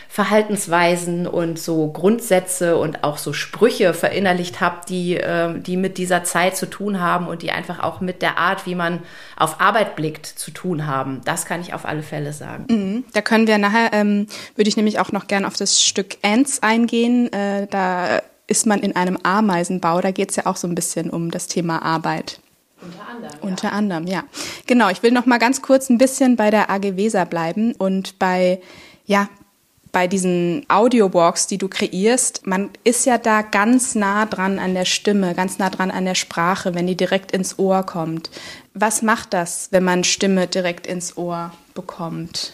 Verhaltensweisen 0.10 1.26
und 1.26 1.58
so 1.58 1.88
Grundsätze 1.88 2.78
und 2.78 3.04
auch 3.04 3.18
so 3.18 3.32
Sprüche 3.32 3.94
verinnerlicht 3.94 4.60
habe, 4.60 4.82
die, 4.88 5.16
äh, 5.16 5.58
die 5.58 5.78
mit 5.78 5.98
dieser 5.98 6.24
Zeit 6.24 6.56
zu 6.56 6.70
tun 6.70 7.00
haben 7.00 7.28
und 7.28 7.42
die 7.42 7.52
einfach 7.52 7.80
auch 7.80 8.02
mit 8.02 8.22
der 8.22 8.38
Art, 8.38 8.66
wie 8.66 8.76
man 8.76 9.00
auf 9.38 9.62
Arbeit 9.62 9.96
blickt, 9.96 10.26
zu 10.26 10.52
tun 10.52 10.86
haben. 10.86 11.22
Das 11.24 11.46
kann 11.46 11.62
ich 11.62 11.74
auf 11.74 11.86
alle 11.86 12.04
Fälle 12.04 12.34
sagen. 12.34 12.66
Mhm. 12.70 13.06
Da 13.14 13.22
können 13.22 13.48
wir 13.48 13.58
nachher, 13.58 13.92
ähm, 13.94 14.28
würde 14.56 14.68
ich 14.68 14.76
nämlich 14.76 15.00
auch 15.00 15.14
noch 15.14 15.28
gern 15.28 15.46
auf 15.46 15.56
das 15.56 15.82
Stück 15.82 16.18
Ants 16.24 16.62
eingehen. 16.62 17.32
Äh, 17.32 17.68
da 17.68 18.22
ist 18.52 18.68
man 18.68 18.82
in 18.82 18.96
einem 18.96 19.18
Ameisenbau. 19.24 20.02
Da 20.02 20.12
geht 20.12 20.30
es 20.30 20.36
ja 20.36 20.46
auch 20.46 20.58
so 20.58 20.68
ein 20.68 20.76
bisschen 20.76 21.10
um 21.10 21.32
das 21.32 21.48
Thema 21.48 21.82
Arbeit. 21.82 22.42
Unter 22.82 23.08
anderem. 23.08 23.32
Ja. 23.32 23.48
Unter 23.48 23.72
anderem, 23.72 24.08
ja. 24.08 24.24
Genau, 24.68 24.90
ich 24.90 25.02
will 25.02 25.12
noch 25.12 25.26
mal 25.26 25.40
ganz 25.40 25.62
kurz 25.62 25.90
ein 25.90 25.98
bisschen 25.98 26.36
bei 26.36 26.52
der 26.52 26.70
AG 26.70 26.98
Weser 26.98 27.26
bleiben 27.26 27.74
und 27.74 28.20
bei, 28.20 28.62
ja, 29.06 29.30
bei 29.94 30.08
diesen 30.08 30.66
Audio-Walks, 30.68 31.48
die 31.48 31.58
du 31.58 31.70
kreierst, 31.70 32.46
man 32.46 32.70
ist 32.84 33.06
ja 33.06 33.18
da 33.18 33.42
ganz 33.42 33.96
nah 33.96 34.26
dran 34.26 34.60
an 34.60 34.74
der 34.74 34.86
Stimme, 34.86 35.34
ganz 35.34 35.58
nah 35.58 35.70
dran 35.70 35.92
an 35.92 36.06
der 36.06 36.16
Sprache, 36.16 36.76
wenn 36.76 36.88
die 36.88 36.98
direkt 36.98 37.32
ins 37.32 37.58
Ohr 37.58 37.84
kommt. 37.84 38.32
Was 38.74 39.02
macht 39.02 39.34
das, 39.34 39.70
wenn 39.72 39.84
man 39.84 40.04
Stimme 40.04 40.48
direkt 40.48 40.88
ins 40.88 41.18
Ohr 41.18 41.52
bekommt? 41.74 42.54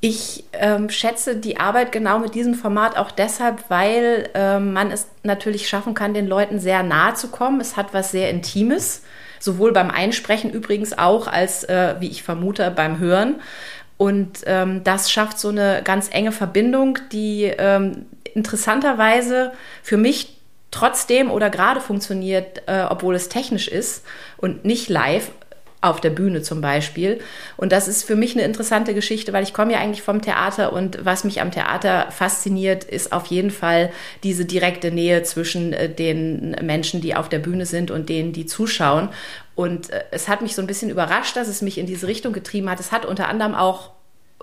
Ich 0.00 0.44
ähm, 0.52 0.90
schätze 0.90 1.34
die 1.34 1.58
Arbeit 1.58 1.90
genau 1.90 2.20
mit 2.20 2.36
diesem 2.36 2.54
Format 2.54 2.96
auch 2.96 3.10
deshalb, 3.10 3.68
weil 3.68 4.28
ähm, 4.34 4.72
man 4.72 4.92
es 4.92 5.08
natürlich 5.24 5.68
schaffen 5.68 5.94
kann, 5.94 6.14
den 6.14 6.28
Leuten 6.28 6.60
sehr 6.60 6.84
nahe 6.84 7.14
zu 7.14 7.28
kommen. 7.28 7.60
Es 7.60 7.76
hat 7.76 7.92
was 7.92 8.12
sehr 8.12 8.30
Intimes, 8.30 9.02
sowohl 9.40 9.72
beim 9.72 9.90
Einsprechen 9.90 10.52
übrigens 10.52 10.96
auch 10.96 11.26
als, 11.26 11.64
äh, 11.64 11.96
wie 11.98 12.08
ich 12.08 12.22
vermute, 12.22 12.70
beim 12.70 13.00
Hören. 13.00 13.40
Und 13.96 14.44
ähm, 14.46 14.84
das 14.84 15.10
schafft 15.10 15.40
so 15.40 15.48
eine 15.48 15.82
ganz 15.82 16.08
enge 16.12 16.30
Verbindung, 16.30 17.00
die 17.10 17.52
ähm, 17.58 18.06
interessanterweise 18.34 19.52
für 19.82 19.96
mich 19.96 20.38
trotzdem 20.70 21.30
oder 21.30 21.50
gerade 21.50 21.80
funktioniert, 21.80 22.62
äh, 22.66 22.84
obwohl 22.88 23.16
es 23.16 23.28
technisch 23.28 23.66
ist 23.66 24.04
und 24.36 24.64
nicht 24.64 24.88
live, 24.88 25.32
auf 25.80 26.00
der 26.00 26.10
Bühne 26.10 26.42
zum 26.42 26.60
Beispiel. 26.60 27.20
Und 27.56 27.70
das 27.70 27.86
ist 27.86 28.02
für 28.02 28.16
mich 28.16 28.34
eine 28.34 28.44
interessante 28.44 28.94
Geschichte, 28.94 29.32
weil 29.32 29.44
ich 29.44 29.52
komme 29.52 29.72
ja 29.72 29.78
eigentlich 29.78 30.02
vom 30.02 30.20
Theater 30.20 30.72
und 30.72 31.04
was 31.04 31.24
mich 31.24 31.40
am 31.40 31.52
Theater 31.52 32.10
fasziniert, 32.10 32.84
ist 32.84 33.12
auf 33.12 33.26
jeden 33.26 33.50
Fall 33.50 33.92
diese 34.24 34.44
direkte 34.44 34.90
Nähe 34.90 35.22
zwischen 35.22 35.72
äh, 35.72 35.88
den 35.88 36.56
Menschen, 36.62 37.00
die 37.00 37.14
auf 37.14 37.28
der 37.28 37.38
Bühne 37.38 37.66
sind 37.66 37.90
und 37.90 38.08
denen, 38.08 38.32
die 38.32 38.46
zuschauen. 38.46 39.10
Und 39.54 39.90
äh, 39.90 40.04
es 40.10 40.28
hat 40.28 40.42
mich 40.42 40.54
so 40.54 40.62
ein 40.62 40.66
bisschen 40.66 40.90
überrascht, 40.90 41.36
dass 41.36 41.48
es 41.48 41.62
mich 41.62 41.78
in 41.78 41.86
diese 41.86 42.08
Richtung 42.08 42.32
getrieben 42.32 42.68
hat. 42.68 42.80
Es 42.80 42.90
hat 42.90 43.06
unter 43.06 43.28
anderem 43.28 43.54
auch 43.54 43.90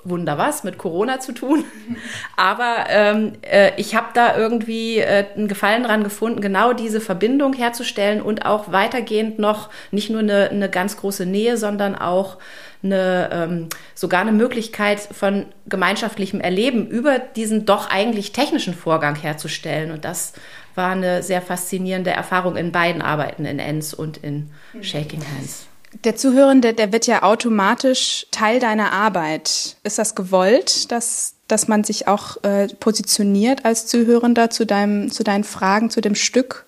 Wunder 0.06 0.38
was 0.38 0.64
mit 0.64 0.78
Corona 0.78 1.20
zu 1.20 1.34
tun. 1.34 1.66
Aber 2.38 2.86
ähm, 2.90 3.34
äh, 3.42 3.72
ich 3.78 3.96
habe 3.96 4.08
da 4.14 4.38
irgendwie 4.38 5.00
äh, 5.00 5.26
einen 5.36 5.48
Gefallen 5.48 5.84
dran 5.84 6.04
gefunden, 6.04 6.42
genau 6.42 6.74
diese 6.74 7.02
Verbindung 7.02 7.54
herzustellen 7.54 8.22
und 8.22 8.46
auch 8.46 8.72
weitergehend 8.72 9.40
noch 9.40 9.70
nicht 9.92 10.10
nur 10.10 10.20
eine, 10.20 10.50
eine 10.50 10.70
ganz 10.70 10.98
große 10.98 11.26
Nähe, 11.26 11.58
sondern 11.58 11.96
auch 11.96 12.38
eine, 12.84 13.30
ähm, 13.32 13.70
sogar 13.94 14.22
eine 14.22 14.32
Möglichkeit 14.32 15.00
von 15.00 15.48
gemeinschaftlichem 15.68 16.40
Erleben 16.40 16.88
über 16.88 17.20
diesen 17.20 17.66
doch 17.66 17.90
eigentlich 17.90 18.32
technischen 18.32 18.74
Vorgang 18.74 19.16
herzustellen. 19.16 19.92
Und 19.92 20.06
das 20.06 20.34
war 20.76 20.92
eine 20.92 21.24
sehr 21.24 21.42
faszinierende 21.42 22.12
Erfahrung 22.12 22.56
in 22.56 22.72
beiden 22.72 23.02
Arbeiten, 23.02 23.46
in 23.46 23.60
Enns 23.60 23.94
und 23.94 24.18
in 24.18 24.52
Shaking 24.82 25.22
Hands. 25.22 25.68
Der 26.04 26.16
Zuhörende, 26.16 26.74
der 26.74 26.92
wird 26.92 27.08
ja 27.08 27.24
automatisch 27.24 28.28
Teil 28.32 28.60
deiner 28.60 28.92
Arbeit. 28.92 29.78
Ist 29.84 29.98
das 29.98 30.14
gewollt, 30.14 30.92
dass, 30.92 31.36
dass 31.48 31.68
man 31.68 31.84
sich 31.84 32.08
auch 32.08 32.44
äh, 32.44 32.68
positioniert 32.80 33.66
als 33.66 33.88
Zuhörender 33.88 34.50
zu, 34.50 34.66
deinem, 34.66 35.10
zu 35.10 35.24
deinen 35.24 35.44
Fragen, 35.44 35.90
zu 35.90 36.02
dem 36.02 36.16
Stück? 36.16 36.66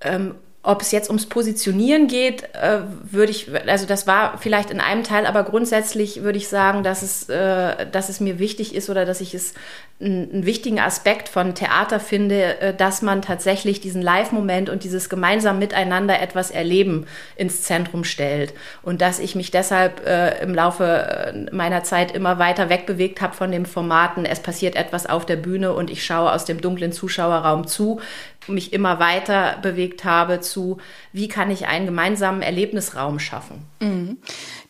Ähm, 0.00 0.34
ob 0.68 0.82
es 0.82 0.90
jetzt 0.90 1.08
ums 1.08 1.24
Positionieren 1.24 2.08
geht, 2.08 2.42
äh, 2.52 2.80
würde 3.10 3.32
ich, 3.32 3.48
also 3.66 3.86
das 3.86 4.06
war 4.06 4.36
vielleicht 4.36 4.70
in 4.70 4.80
einem 4.80 5.02
Teil, 5.02 5.24
aber 5.24 5.42
grundsätzlich 5.44 6.22
würde 6.22 6.36
ich 6.36 6.48
sagen, 6.48 6.82
dass 6.82 7.00
es, 7.00 7.26
äh, 7.30 7.86
dass 7.90 8.10
es 8.10 8.20
mir 8.20 8.38
wichtig 8.38 8.74
ist 8.74 8.90
oder 8.90 9.06
dass 9.06 9.22
ich 9.22 9.32
es 9.32 9.54
einen 10.00 10.44
wichtigen 10.46 10.78
Aspekt 10.78 11.28
von 11.28 11.54
Theater 11.54 11.98
finde, 11.98 12.60
äh, 12.60 12.74
dass 12.74 13.00
man 13.00 13.22
tatsächlich 13.22 13.80
diesen 13.80 14.02
Live-Moment 14.02 14.68
und 14.68 14.84
dieses 14.84 15.08
gemeinsam 15.08 15.58
miteinander 15.58 16.20
etwas 16.20 16.50
erleben 16.50 17.06
ins 17.34 17.62
Zentrum 17.62 18.04
stellt. 18.04 18.52
Und 18.82 19.00
dass 19.00 19.20
ich 19.20 19.34
mich 19.34 19.50
deshalb 19.50 20.06
äh, 20.06 20.40
im 20.42 20.54
Laufe 20.54 20.84
äh, 20.84 21.54
meiner 21.54 21.82
Zeit 21.82 22.14
immer 22.14 22.38
weiter 22.38 22.68
wegbewegt 22.68 23.22
habe 23.22 23.34
von 23.34 23.50
dem 23.50 23.64
Formaten, 23.64 24.26
es 24.26 24.40
passiert 24.40 24.76
etwas 24.76 25.06
auf 25.06 25.24
der 25.24 25.36
Bühne 25.36 25.72
und 25.72 25.88
ich 25.88 26.04
schaue 26.04 26.30
aus 26.30 26.44
dem 26.44 26.60
dunklen 26.60 26.92
Zuschauerraum 26.92 27.66
zu, 27.66 28.00
mich 28.48 28.72
immer 28.72 28.98
weiter 28.98 29.58
bewegt 29.62 30.04
habe 30.04 30.40
zu, 30.40 30.78
wie 31.12 31.28
kann 31.28 31.50
ich 31.50 31.66
einen 31.66 31.86
gemeinsamen 31.86 32.42
Erlebnisraum 32.42 33.18
schaffen. 33.18 33.64
Mhm. 33.80 34.18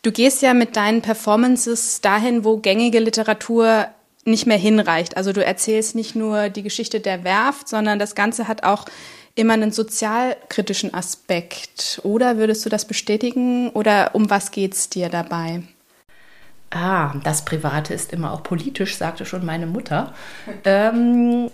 Du 0.02 0.12
gehst 0.12 0.42
ja 0.42 0.54
mit 0.54 0.76
deinen 0.76 1.02
Performances 1.02 2.00
dahin, 2.00 2.44
wo 2.44 2.58
gängige 2.58 3.00
Literatur 3.00 3.88
nicht 4.25 4.47
mehr 4.47 4.58
hinreicht. 4.58 5.16
Also 5.16 5.32
du 5.32 5.44
erzählst 5.44 5.94
nicht 5.94 6.14
nur 6.14 6.49
die 6.49 6.62
Geschichte 6.62 7.00
der 7.00 7.25
Werft, 7.25 7.68
sondern 7.68 7.99
das 7.99 8.14
Ganze 8.14 8.47
hat 8.47 8.62
auch 8.62 8.85
immer 9.35 9.54
einen 9.54 9.73
sozialkritischen 9.73 10.94
Aspekt. 10.94 12.00
Oder 12.02 12.37
würdest 12.38 12.64
du 12.66 12.68
das 12.68 12.85
bestätigen? 12.85 13.70
Oder 13.70 14.14
um 14.14 14.30
was 14.30 14.50
geht 14.50 14.75
es 14.75 14.90
dir 14.90 15.08
dabei? 15.08 15.62
Ah, 16.70 17.14
das 17.25 17.44
Private 17.44 17.94
ist 17.94 18.12
immer 18.12 18.32
auch 18.32 18.42
politisch, 18.42 18.97
sagte 18.97 19.25
schon 19.25 19.47
meine 19.47 19.66
Mutter. 19.66 20.12
ähm, 20.64 21.50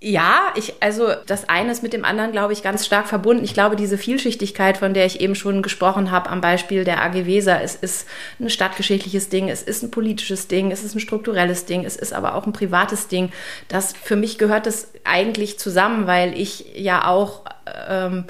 ja, 0.00 0.52
ich, 0.54 0.74
also 0.80 1.08
das 1.26 1.48
eine 1.48 1.72
ist 1.72 1.82
mit 1.82 1.92
dem 1.92 2.04
anderen, 2.04 2.30
glaube 2.30 2.52
ich, 2.52 2.62
ganz 2.62 2.86
stark 2.86 3.08
verbunden. 3.08 3.42
Ich 3.42 3.52
glaube, 3.52 3.74
diese 3.74 3.98
Vielschichtigkeit, 3.98 4.76
von 4.76 4.94
der 4.94 5.06
ich 5.06 5.20
eben 5.20 5.34
schon 5.34 5.60
gesprochen 5.60 6.12
habe, 6.12 6.30
am 6.30 6.40
Beispiel 6.40 6.84
der 6.84 7.02
AG 7.02 7.26
Weser, 7.26 7.60
es 7.62 7.74
ist 7.74 8.06
ein 8.38 8.48
stadtgeschichtliches 8.48 9.28
Ding, 9.28 9.48
es 9.48 9.62
ist 9.62 9.82
ein 9.82 9.90
politisches 9.90 10.46
Ding, 10.46 10.70
es 10.70 10.84
ist 10.84 10.94
ein 10.94 11.00
strukturelles 11.00 11.64
Ding, 11.64 11.84
es 11.84 11.96
ist 11.96 12.12
aber 12.12 12.36
auch 12.36 12.46
ein 12.46 12.52
privates 12.52 13.08
Ding. 13.08 13.32
Das 13.66 13.92
für 13.92 14.14
mich 14.14 14.38
gehört 14.38 14.66
das 14.66 14.92
eigentlich 15.02 15.58
zusammen, 15.58 16.06
weil 16.06 16.38
ich 16.38 16.66
ja 16.76 17.08
auch 17.08 17.42
ähm, 17.88 18.24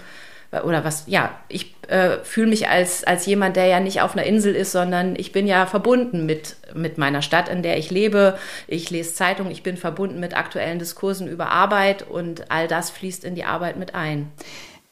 oder 0.51 0.85
was, 0.85 1.05
ja, 1.07 1.39
ich 1.49 1.75
äh, 1.89 2.19
fühle 2.23 2.49
mich 2.49 2.69
als, 2.69 3.05
als 3.05 3.27
jemand, 3.27 3.57
der 3.57 3.67
ja 3.67 3.81
nicht 3.81 4.01
auf 4.01 4.15
einer 4.15 4.25
Insel 4.25 4.55
ist, 4.55 4.73
sondern 4.73 5.15
ich 5.17 5.33
bin 5.33 5.47
ja 5.47 5.67
verbunden 5.67 6.25
mit, 6.25 6.57
mit 6.75 6.97
meiner 6.97 7.21
Stadt, 7.21 7.49
in 7.49 7.63
der 7.63 7.77
ich 7.77 7.91
lebe. 7.91 8.39
Ich 8.67 8.89
lese 8.89 9.15
Zeitung, 9.15 9.51
ich 9.51 9.63
bin 9.63 9.77
verbunden 9.77 10.21
mit 10.21 10.37
aktuellen 10.37 10.79
Diskursen 10.79 11.29
über 11.29 11.51
Arbeit 11.51 12.09
und 12.09 12.51
all 12.51 12.67
das 12.67 12.91
fließt 12.91 13.25
in 13.25 13.35
die 13.35 13.45
Arbeit 13.45 13.77
mit 13.77 13.95
ein. 13.95 14.31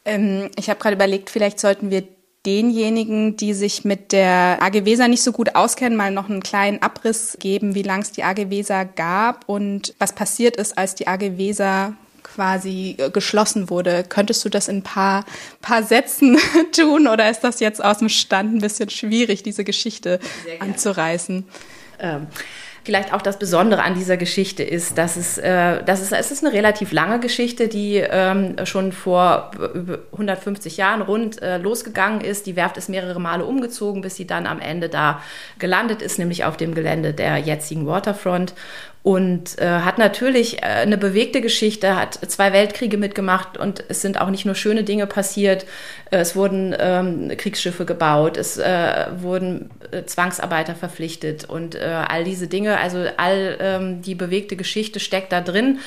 Ähm, 0.05 0.51
ich 0.57 0.69
habe 0.69 0.79
gerade 0.79 0.97
überlegt, 0.97 1.31
vielleicht 1.31 1.59
sollten 1.59 1.91
wir 1.91 2.05
denjenigen, 2.45 3.37
die 3.37 3.55
sich 3.55 3.85
mit 3.85 4.13
der 4.13 4.59
AG 4.63 4.85
Weser 4.85 5.09
nicht 5.09 5.23
so 5.23 5.33
gut 5.33 5.57
auskennen, 5.57 5.97
mal 5.97 6.13
noch 6.13 6.29
einen 6.29 6.43
kleinen 6.43 6.81
Abriss 6.81 7.37
geben, 7.41 7.75
wie 7.75 7.83
lang 7.83 8.03
es 8.03 8.13
die 8.13 8.23
AG 8.23 8.51
Weser 8.51 8.85
gab 8.85 9.49
und 9.49 9.95
was 9.99 10.15
passiert 10.15 10.57
ist, 10.57 10.79
als 10.79 10.95
die 10.95 11.09
AG 11.09 11.39
Weser 11.39 11.95
quasi 12.27 12.97
äh, 12.99 13.11
geschlossen 13.11 13.71
wurde. 13.71 14.05
Könntest 14.09 14.45
du 14.45 14.49
das 14.49 14.69
in 14.69 14.79
ein 14.79 14.83
paar, 14.83 15.25
paar 15.63 15.83
Sätzen 15.83 16.39
tun 16.73 17.07
oder 17.07 17.31
ist 17.31 17.41
das 17.41 17.61
jetzt 17.61 17.83
aus 17.83 17.99
dem 17.99 18.09
Stand 18.09 18.55
ein 18.55 18.61
bisschen 18.61 18.91
schwierig, 18.91 19.43
diese 19.43 19.65
Geschichte 19.65 20.19
anzureißen? 20.61 21.45
Ähm 22.01 22.27
vielleicht 22.87 23.13
auch 23.13 23.21
das 23.21 23.39
Besondere 23.39 23.83
an 23.83 23.95
dieser 23.95 24.17
Geschichte 24.17 24.63
ist, 24.63 24.97
dass 24.97 25.17
es, 25.17 25.39
äh, 25.39 25.83
dass 25.83 26.01
es, 26.01 26.13
es 26.13 26.31
ist 26.31 26.45
eine 26.45 26.55
relativ 26.55 26.93
lange 26.93 27.21
Geschichte, 27.21 27.67
die 27.69 27.97
ähm, 27.97 28.55
schon 28.65 28.93
vor 28.93 29.51
150 30.13 30.77
Jahren 30.77 31.03
rund 31.03 31.43
äh, 31.43 31.59
losgegangen 31.59 32.21
ist. 32.21 32.47
Die 32.47 32.57
Werft 32.57 32.77
ist 32.77 32.89
mehrere 32.89 33.21
Male 33.21 33.45
umgezogen, 33.45 34.01
bis 34.03 34.15
sie 34.15 34.27
dann 34.27 34.47
am 34.47 34.61
Ende 34.61 34.89
da 34.89 35.21
gelandet 35.59 36.01
ist, 36.01 36.19
nämlich 36.19 36.45
auf 36.45 36.57
dem 36.57 36.75
Gelände 36.75 37.13
der 37.13 37.39
jetzigen 37.39 37.87
Waterfront 37.87 38.55
und 39.07 39.61
äh, 39.61 39.67
hat 39.67 39.99
natürlich 39.99 40.65
äh, 40.65 40.67
eine 40.67 40.99
bewegte 40.99 41.41
Geschichte, 41.41 41.95
hat 41.95 42.15
zwei 42.29 42.53
Weltkriege 42.53 42.97
mitgemacht 42.97 43.57
und 43.57 43.85
es 43.89 44.03
sind 44.03 44.21
auch 44.21 44.31
nicht 44.31 44.47
nur 44.47 44.57
schöne 44.57 44.83
Dinge 44.83 45.07
passiert. 45.07 45.65
Äh, 46.11 46.17
es 46.17 46.35
wurden 46.35 46.75
ähm, 46.77 47.31
Kriegsschiffe 47.37 47.85
gebaut, 47.85 48.37
es 48.37 48.59
äh, 48.59 49.07
wurden 49.19 49.71
äh, 49.93 50.03
Zwangsarbeiter 50.03 50.75
verpflichtet 50.75 51.45
und 51.45 51.77
äh, 51.77 51.85
all 51.85 52.25
diese 52.25 52.49
Dinge, 52.49 52.76
also 52.79 53.05
all 53.17 53.57
ähm, 53.61 54.03
die 54.03 54.15
bewegte 54.15 54.57
Geschichte 54.57 55.01
steckt 55.01 55.33
da 55.33 55.41
drin. 55.41 55.79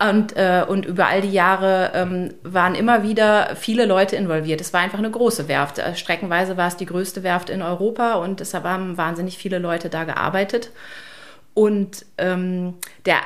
Und, 0.00 0.36
äh, 0.36 0.64
und 0.66 0.84
über 0.84 1.06
all 1.06 1.20
die 1.20 1.30
Jahre 1.30 1.92
ähm, 1.94 2.34
waren 2.42 2.74
immer 2.74 3.02
wieder 3.02 3.54
viele 3.54 3.86
Leute 3.86 4.16
involviert. 4.16 4.60
Es 4.60 4.72
war 4.72 4.80
einfach 4.80 4.98
eine 4.98 5.10
große 5.10 5.48
Werft. 5.48 5.80
Streckenweise 5.96 6.56
war 6.56 6.68
es 6.68 6.76
die 6.76 6.86
größte 6.86 7.22
Werft 7.22 7.50
in 7.50 7.62
Europa 7.62 8.14
und 8.14 8.40
deshalb 8.40 8.64
haben 8.64 8.96
wahnsinnig 8.96 9.38
viele 9.38 9.58
Leute 9.58 9.88
da 9.88 10.04
gearbeitet. 10.04 10.70
Und 11.54 12.04
ähm, 12.18 12.74
der 13.06 13.20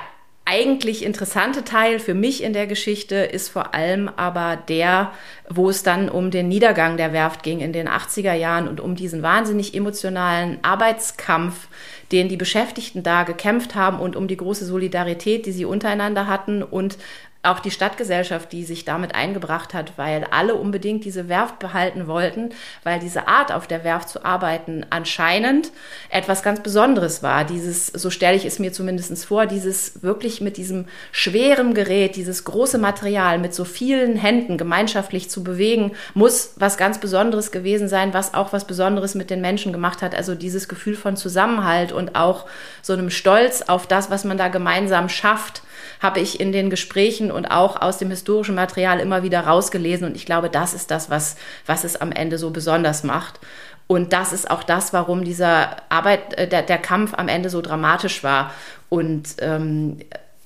eigentlich 0.51 1.05
interessante 1.05 1.63
Teil 1.63 2.01
für 2.01 2.15
mich 2.15 2.43
in 2.43 2.53
der 2.53 2.67
Geschichte 2.67 3.15
ist 3.15 3.49
vor 3.49 3.73
allem 3.73 4.09
aber 4.09 4.57
der, 4.57 5.13
wo 5.49 5.71
es 5.71 5.85
dann 5.85 6.09
um 6.09 6.33
den 6.33 6.49
Niedergang 6.49 6.97
der 6.97 7.13
Werft 7.13 7.45
ging 7.45 7.61
in 7.61 7.73
den 7.73 7.89
80er 7.89 8.33
Jahren 8.35 8.67
und 8.67 8.81
um 8.81 8.97
diesen 8.97 9.23
wahnsinnig 9.23 9.75
emotionalen 9.75 10.59
Arbeitskampf, 10.63 11.69
den 12.13 12.29
die 12.29 12.37
Beschäftigten 12.37 13.03
da 13.03 13.23
gekämpft 13.23 13.75
haben 13.75 14.01
und 14.01 14.17
um 14.17 14.29
die 14.29 14.37
große 14.37 14.65
Solidarität, 14.65 15.47
die 15.47 15.53
sie 15.53 15.65
untereinander 15.65 16.27
hatten 16.27 16.63
und 16.63 16.99
auch 17.43 17.61
die 17.61 17.71
Stadtgesellschaft, 17.71 18.53
die 18.53 18.65
sich 18.65 18.85
damit 18.85 19.15
eingebracht 19.15 19.73
hat, 19.73 19.95
weil 19.97 20.25
alle 20.31 20.57
unbedingt 20.57 21.07
diese 21.07 21.31
Werft 21.31 21.59
behalten 21.59 22.07
wollten, 22.07 22.51
weil 22.85 23.01
diese 23.01 23.29
Art 23.29 23.51
auf 23.51 23.67
der 23.67 23.83
Werft 23.83 24.11
zu 24.11 24.27
arbeiten 24.27 24.85
anscheinend 24.91 25.73
etwas 26.11 26.43
ganz 26.43 26.61
Besonderes 26.61 27.23
war. 27.23 27.45
Dieses, 27.45 27.87
so 27.87 28.11
stelle 28.11 28.37
ich 28.37 28.45
es 28.45 28.59
mir 28.59 28.75
zumindest 28.75 29.25
vor, 29.25 29.47
dieses 29.47 30.03
wirklich 30.03 30.43
mit 30.43 30.59
diesem 30.59 30.85
schweren 31.13 31.73
Gerät, 31.73 32.17
dieses 32.17 32.45
große 32.45 32.77
Material 32.77 33.39
mit 33.39 33.55
so 33.55 33.65
vielen 33.65 34.17
Händen 34.17 34.59
gemeinschaftlich 34.59 35.31
zu 35.31 35.43
bewegen, 35.43 35.93
muss 36.13 36.53
was 36.57 36.77
ganz 36.77 36.99
Besonderes 36.99 37.53
gewesen 37.53 37.89
sein, 37.89 38.13
was 38.13 38.35
auch 38.35 38.53
was 38.53 38.67
Besonderes 38.67 39.15
mit 39.15 39.31
den 39.31 39.41
Menschen 39.41 39.73
gemacht 39.73 40.03
hat. 40.03 40.15
Also 40.15 40.35
dieses 40.35 40.69
Gefühl 40.69 40.95
von 40.95 41.17
Zusammenhalt 41.17 41.91
und 41.93 42.17
auch 42.17 42.45
so 42.83 42.93
einem 42.93 43.09
Stolz 43.09 43.63
auf 43.63 43.87
das, 43.87 44.11
was 44.11 44.25
man 44.25 44.37
da 44.37 44.49
gemeinsam 44.49 45.09
schafft 45.09 45.63
habe 46.01 46.21
ich 46.21 46.41
in 46.41 46.53
den 46.53 46.71
Gesprächen 46.71 47.31
und 47.31 47.47
auch 47.47 47.81
aus 47.81 47.99
dem 47.99 48.11
historischen 48.11 48.55
Material 48.55 49.01
immer 49.01 49.23
wieder 49.23 49.41
rausgelesen. 49.41 50.07
Und 50.07 50.17
ich 50.17 50.27
glaube, 50.27 50.51
das 50.51 50.75
ist 50.75 50.91
das, 50.91 51.11
was, 51.11 51.37
was 51.67 51.85
es 51.85 52.01
am 52.01 52.11
Ende 52.11 52.39
so 52.39 52.51
besonders 52.51 53.05
macht. 53.05 53.39
Und 53.87 54.13
das 54.13 54.33
ist 54.33 54.51
auch 54.51 54.63
das, 54.63 54.93
warum 54.93 55.25
dieser 55.25 55.77
Arbeit, 55.91 56.35
äh, 56.35 56.49
der, 56.49 56.63
der 56.63 56.79
Kampf 56.79 57.13
am 57.15 57.29
Ende 57.29 57.51
so 57.51 57.61
dramatisch 57.61 58.23
war. 58.25 58.53
Und 58.89 59.37
ähm, 59.41 59.99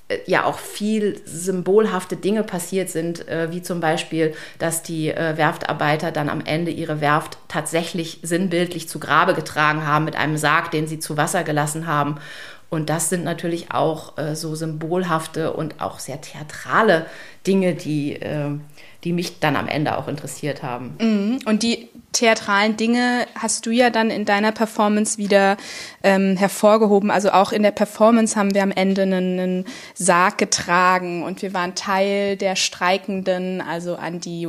äh, 0.09 0.19
ja 0.27 0.45
auch 0.45 0.59
viel 0.59 1.21
symbolhafte 1.25 2.17
Dinge 2.17 2.43
passiert 2.43 2.91
sind, 2.91 3.27
äh, 3.29 3.51
wie 3.53 3.63
zum 3.63 3.81
Beispiel, 3.81 4.35
dass 4.59 4.83
die 4.83 5.09
äh, 5.09 5.37
Werftarbeiter 5.39 6.11
dann 6.11 6.29
am 6.29 6.43
Ende 6.45 6.71
ihre 6.71 7.01
Werft 7.01 7.39
tatsächlich 7.49 8.19
sinnbildlich 8.23 8.89
zu 8.89 8.99
Grabe 8.99 9.35
getragen 9.35 9.87
haben 9.87 10.05
mit 10.05 10.17
einem 10.17 10.37
Sarg, 10.37 10.71
den 10.71 10.87
sie 10.87 10.99
zu 10.99 11.17
Wasser 11.17 11.43
gelassen 11.43 11.87
haben. 11.87 12.17
Und 12.71 12.91
das 12.91 13.09
sind 13.09 13.25
natürlich 13.25 13.71
auch 13.71 14.19
äh, 14.19 14.35
so 14.35 14.55
symbolhafte 14.55 15.53
und 15.53 15.81
auch 15.81 15.99
sehr 15.99 16.21
theatrale 16.21 17.07
Dinge, 17.47 17.75
die, 17.75 18.15
äh, 18.15 18.51
die 19.05 19.13
mich 19.13 19.41
dann 19.41 19.57
am 19.57 19.69
Ende 19.69 19.99
auch 19.99 20.09
interessiert 20.09 20.63
haben. 20.63 20.97
Mhm. 20.99 21.39
Und 21.47 21.63
die 21.63 21.89
theatralen 22.15 22.77
Dinge 22.77 23.27
hast 23.35 23.67
du 23.67 23.71
ja 23.71 23.91
dann 23.91 24.11
in 24.11 24.25
deiner 24.25 24.53
Performance 24.53 25.19
wieder 25.19 25.57
ähm, 26.03 26.37
hervorgehoben. 26.37 27.11
Also 27.11 27.31
auch 27.33 27.53
in 27.53 27.63
der 27.63 27.73
Performance 27.73 28.37
haben 28.37 28.55
wir 28.55 28.63
am 28.63 28.71
Ende 28.71 29.03
einen, 29.03 29.39
einen 29.39 29.65
Sarg 29.95 30.39
getragen 30.39 31.23
und 31.23 31.43
wir 31.43 31.53
waren 31.53 31.75
Teil 31.75 32.37
der 32.37 32.57
Streikenden. 32.57 33.61
Also 33.61 33.97
an 33.97 34.21
die 34.21 34.49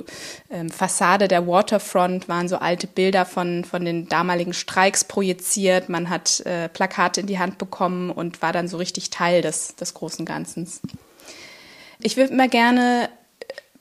ähm, 0.49 0.69
Fassade 0.69 1.27
der 1.27 1.47
Waterfront 1.47 2.29
waren 2.29 2.47
so 2.47 2.57
alte 2.57 2.87
Bilder 2.87 3.25
von, 3.25 3.65
von 3.65 3.83
den 3.83 4.07
damaligen 4.07 4.53
Streiks 4.53 5.03
projiziert. 5.03 5.89
Man 5.89 6.09
hat 6.09 6.41
äh, 6.41 6.69
Plakate 6.69 7.21
in 7.21 7.27
die 7.27 7.39
Hand 7.39 7.57
bekommen 7.57 8.09
und 8.09 8.41
war 8.41 8.53
dann 8.53 8.67
so 8.67 8.77
richtig 8.77 9.09
Teil 9.09 9.41
des, 9.41 9.75
des 9.75 9.93
großen 9.93 10.25
Ganzen. 10.25 10.67
Ich 12.01 12.17
würde 12.17 12.35
mal 12.35 12.49
gerne 12.49 13.09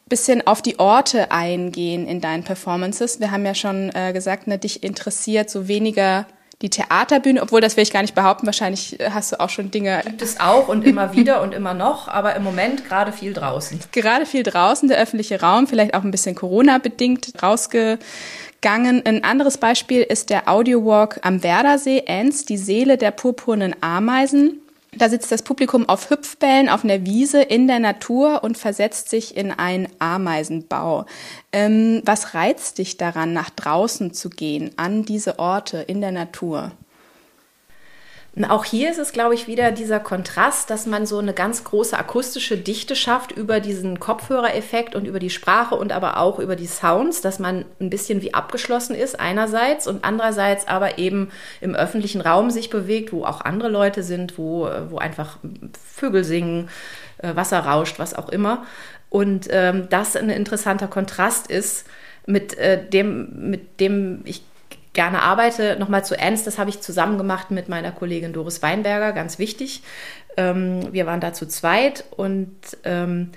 bisschen 0.09 0.47
auf 0.47 0.63
die 0.63 0.79
Orte 0.79 1.31
eingehen 1.31 2.07
in 2.07 2.21
deinen 2.21 2.45
Performances. 2.45 3.21
Wir 3.21 3.31
haben 3.31 3.45
ja 3.45 3.55
schon 3.55 3.91
äh, 3.95 4.13
gesagt, 4.13 4.47
ne, 4.47 4.59
dich 4.59 4.83
interessiert 4.83 5.51
so 5.51 5.67
weniger 5.67 6.27
die 6.63 6.71
Theaterbühne, 6.71 7.43
obwohl 7.43 7.61
das 7.61 7.77
will 7.77 7.83
ich 7.83 7.93
gar 7.93 8.03
nicht 8.03 8.15
behaupten. 8.15 8.47
Wahrscheinlich 8.47 9.01
äh, 9.01 9.11
hast 9.11 9.33
du 9.33 9.41
auch 9.41 9.51
schon 9.51 9.71
Dinge. 9.71 10.03
Gibt 10.05 10.23
es 10.23 10.41
auch 10.41 10.69
und 10.69 10.85
immer 10.85 11.15
wieder 11.15 11.43
und 11.43 11.53
immer 11.53 11.75
noch, 11.75 12.09
aber 12.09 12.37
im 12.37 12.45
Moment 12.45 12.87
gerade 12.87 13.13
viel 13.13 13.33
draußen. 13.33 13.81
Gerade 13.93 14.27
viel 14.27 14.43
draußen, 14.43 14.89
der 14.89 14.99
öffentliche 14.99 15.41
Raum, 15.41 15.67
vielleicht 15.67 15.95
auch 15.95 16.05
ein 16.05 16.11
bisschen 16.11 16.35
Corona-bedingt 16.35 17.43
rausgegangen. 17.43 19.05
Ein 19.05 19.25
anderes 19.25 19.59
Beispiel 19.59 20.03
ist 20.03 20.31
der 20.31 20.49
Audiowalk 20.49 21.19
am 21.23 21.43
Werdersee, 21.43 22.05
Enz, 22.07 22.45
die 22.45 22.59
Seele 22.59 22.99
der 22.99 23.11
purpurnen 23.11 23.75
Ameisen. 23.81 24.61
Da 24.99 25.09
sitzt 25.09 25.33
das 25.33 25.43
Publikum 25.43 25.89
auf 25.89 26.11
Hüpfbällen 26.11 26.69
auf 26.69 26.85
einer 26.85 27.05
Wiese 27.05 27.43
in 27.43 27.67
der 27.67 27.81
Natur 27.81 28.45
und 28.45 28.59
versetzt 28.59 29.09
sich 29.09 29.37
in 29.37 29.51
einen 29.51 29.89
Ameisenbau. 29.99 31.07
Ähm, 31.53 32.03
was 32.05 32.35
reizt 32.35 32.79
dich 32.79 32.97
daran, 32.97 33.33
nach 33.33 33.51
draußen 33.51 34.13
zu 34.13 34.31
gehen, 34.31 34.71
an 34.77 35.05
diese 35.05 35.39
Orte 35.39 35.79
in 35.79 36.01
der 36.01 36.13
Natur? 36.13 36.73
Auch 38.43 38.65
hier 38.65 38.91
ist 38.91 38.99
es, 38.99 39.13
glaube 39.13 39.35
ich, 39.35 39.47
wieder 39.47 39.71
dieser 39.71 40.01
Kontrast, 40.01 40.69
dass 40.69 40.87
man 40.87 41.07
so 41.07 41.19
eine 41.19 41.35
ganz 41.35 41.63
große 41.63 41.97
akustische 41.97 42.57
Dichte 42.57 42.97
schafft 42.97 43.31
über 43.31 43.61
diesen 43.61 44.01
Kopfhörereffekt 44.01 44.97
und 44.97 45.07
über 45.07 45.21
die 45.21 45.31
Sprache 45.31 45.77
und 45.77 45.93
aber 45.93 46.17
auch 46.17 46.41
über 46.41 46.57
die 46.57 46.67
Sounds, 46.67 47.21
dass 47.21 47.39
man 47.39 47.65
ein 47.81 47.91
bisschen 47.91 48.23
wie 48.23 48.35
abgeschlossen 48.35 48.97
ist 48.97 49.21
einerseits 49.21 49.87
und 49.87 50.03
andererseits 50.03 50.67
aber 50.67 50.99
eben 50.99 51.31
im 51.61 51.77
öffentlichen 51.77 52.21
Raum 52.21 52.51
sich 52.51 52.71
bewegt, 52.71 53.13
wo 53.13 53.25
auch 53.25 53.41
andere 53.41 53.69
Leute 53.69 54.03
sind, 54.03 54.37
wo, 54.37 54.69
wo 54.91 54.99
einfach 54.99 55.39
Vögel 55.95 56.25
singen, 56.25 56.71
äh, 57.19 57.37
Wasser 57.37 57.61
rauscht, 57.61 58.01
was 58.01 58.15
auch 58.15 58.31
immer. 58.31 58.65
Und 59.11 59.47
ähm, 59.51 59.87
das 59.91 60.17
ein 60.17 60.29
interessanter 60.29 60.89
Kontrast 60.89 61.47
ist 61.47 61.87
mit 62.27 62.59
äh, 62.59 62.85
dem, 62.85 63.51
mit 63.51 63.79
dem 63.79 64.23
ich 64.25 64.43
gerne 64.95 65.23
arbeite. 65.23 65.77
Nochmal 65.79 66.05
zu 66.05 66.19
Ernst, 66.19 66.47
das 66.47 66.59
habe 66.59 66.71
ich 66.71 66.81
zusammen 66.81 67.19
gemacht 67.19 67.51
mit 67.51 67.69
meiner 67.69 67.93
Kollegin 67.93 68.33
Doris 68.33 68.63
Weinberger, 68.63 69.13
ganz 69.13 69.39
wichtig. 69.39 69.83
Ähm, 70.37 70.93
wir 70.93 71.07
waren 71.07 71.21
da 71.21 71.33
zu 71.33 71.47
zweit 71.47 72.05
und 72.17 72.51
ähm, 72.85 73.31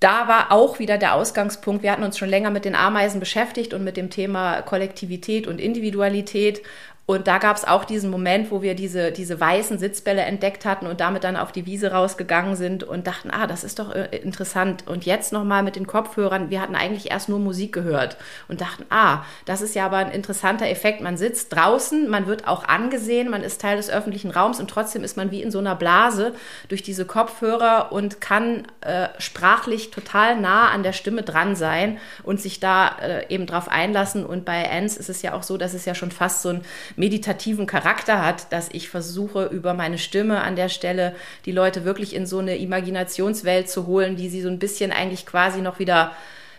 da 0.00 0.28
war 0.28 0.52
auch 0.52 0.78
wieder 0.78 0.98
der 0.98 1.14
Ausgangspunkt. 1.14 1.82
Wir 1.82 1.92
hatten 1.92 2.02
uns 2.02 2.18
schon 2.18 2.28
länger 2.28 2.50
mit 2.50 2.64
den 2.64 2.74
Ameisen 2.74 3.20
beschäftigt 3.20 3.72
und 3.72 3.84
mit 3.84 3.96
dem 3.96 4.10
Thema 4.10 4.60
Kollektivität 4.60 5.46
und 5.46 5.60
Individualität 5.60 6.60
und 7.06 7.26
da 7.26 7.36
gab 7.36 7.54
es 7.56 7.66
auch 7.66 7.84
diesen 7.84 8.10
Moment, 8.10 8.50
wo 8.50 8.62
wir 8.62 8.74
diese, 8.74 9.12
diese 9.12 9.38
weißen 9.38 9.78
Sitzbälle 9.78 10.22
entdeckt 10.22 10.64
hatten 10.64 10.86
und 10.86 11.00
damit 11.00 11.22
dann 11.22 11.36
auf 11.36 11.52
die 11.52 11.66
Wiese 11.66 11.92
rausgegangen 11.92 12.56
sind 12.56 12.82
und 12.82 13.06
dachten, 13.06 13.30
ah, 13.30 13.46
das 13.46 13.62
ist 13.62 13.78
doch 13.78 13.94
äh, 13.94 14.06
interessant. 14.22 14.86
Und 14.86 15.04
jetzt 15.04 15.30
nochmal 15.30 15.62
mit 15.62 15.76
den 15.76 15.86
Kopfhörern, 15.86 16.48
wir 16.48 16.62
hatten 16.62 16.74
eigentlich 16.74 17.10
erst 17.10 17.28
nur 17.28 17.38
Musik 17.38 17.74
gehört 17.74 18.16
und 18.48 18.62
dachten, 18.62 18.86
ah, 18.88 19.22
das 19.44 19.60
ist 19.60 19.74
ja 19.74 19.84
aber 19.84 19.98
ein 19.98 20.12
interessanter 20.12 20.66
Effekt. 20.66 21.02
Man 21.02 21.18
sitzt 21.18 21.54
draußen, 21.54 22.08
man 22.08 22.26
wird 22.26 22.48
auch 22.48 22.64
angesehen, 22.64 23.28
man 23.28 23.42
ist 23.42 23.60
Teil 23.60 23.76
des 23.76 23.90
öffentlichen 23.90 24.30
Raums 24.30 24.58
und 24.58 24.70
trotzdem 24.70 25.04
ist 25.04 25.18
man 25.18 25.30
wie 25.30 25.42
in 25.42 25.50
so 25.50 25.58
einer 25.58 25.74
Blase 25.74 26.32
durch 26.68 26.82
diese 26.82 27.04
Kopfhörer 27.04 27.92
und 27.92 28.22
kann 28.22 28.66
äh, 28.80 29.08
sprachlich 29.18 29.90
total 29.90 30.40
nah 30.40 30.70
an 30.70 30.82
der 30.82 30.94
Stimme 30.94 31.22
dran 31.22 31.54
sein 31.54 31.98
und 32.22 32.40
sich 32.40 32.60
da 32.60 32.96
äh, 33.02 33.26
eben 33.28 33.44
drauf 33.44 33.68
einlassen. 33.68 34.24
Und 34.24 34.46
bei 34.46 34.70
Ans 34.70 34.96
ist 34.96 35.10
es 35.10 35.20
ja 35.20 35.34
auch 35.34 35.42
so, 35.42 35.58
dass 35.58 35.74
es 35.74 35.84
ja 35.84 35.94
schon 35.94 36.10
fast 36.10 36.40
so 36.40 36.48
ein 36.48 36.64
meditativen 36.96 37.66
Charakter 37.66 38.24
hat, 38.24 38.52
dass 38.52 38.68
ich 38.72 38.88
versuche, 38.88 39.46
über 39.46 39.74
meine 39.74 39.98
Stimme 39.98 40.42
an 40.42 40.56
der 40.56 40.68
Stelle 40.68 41.14
die 41.44 41.52
Leute 41.52 41.84
wirklich 41.84 42.14
in 42.14 42.26
so 42.26 42.38
eine 42.38 42.56
Imaginationswelt 42.56 43.68
zu 43.68 43.86
holen, 43.86 44.16
die 44.16 44.28
sie 44.28 44.42
so 44.42 44.48
ein 44.48 44.58
bisschen 44.58 44.92
eigentlich 44.92 45.26
quasi 45.26 45.60
noch 45.60 45.78
wieder 45.78 46.12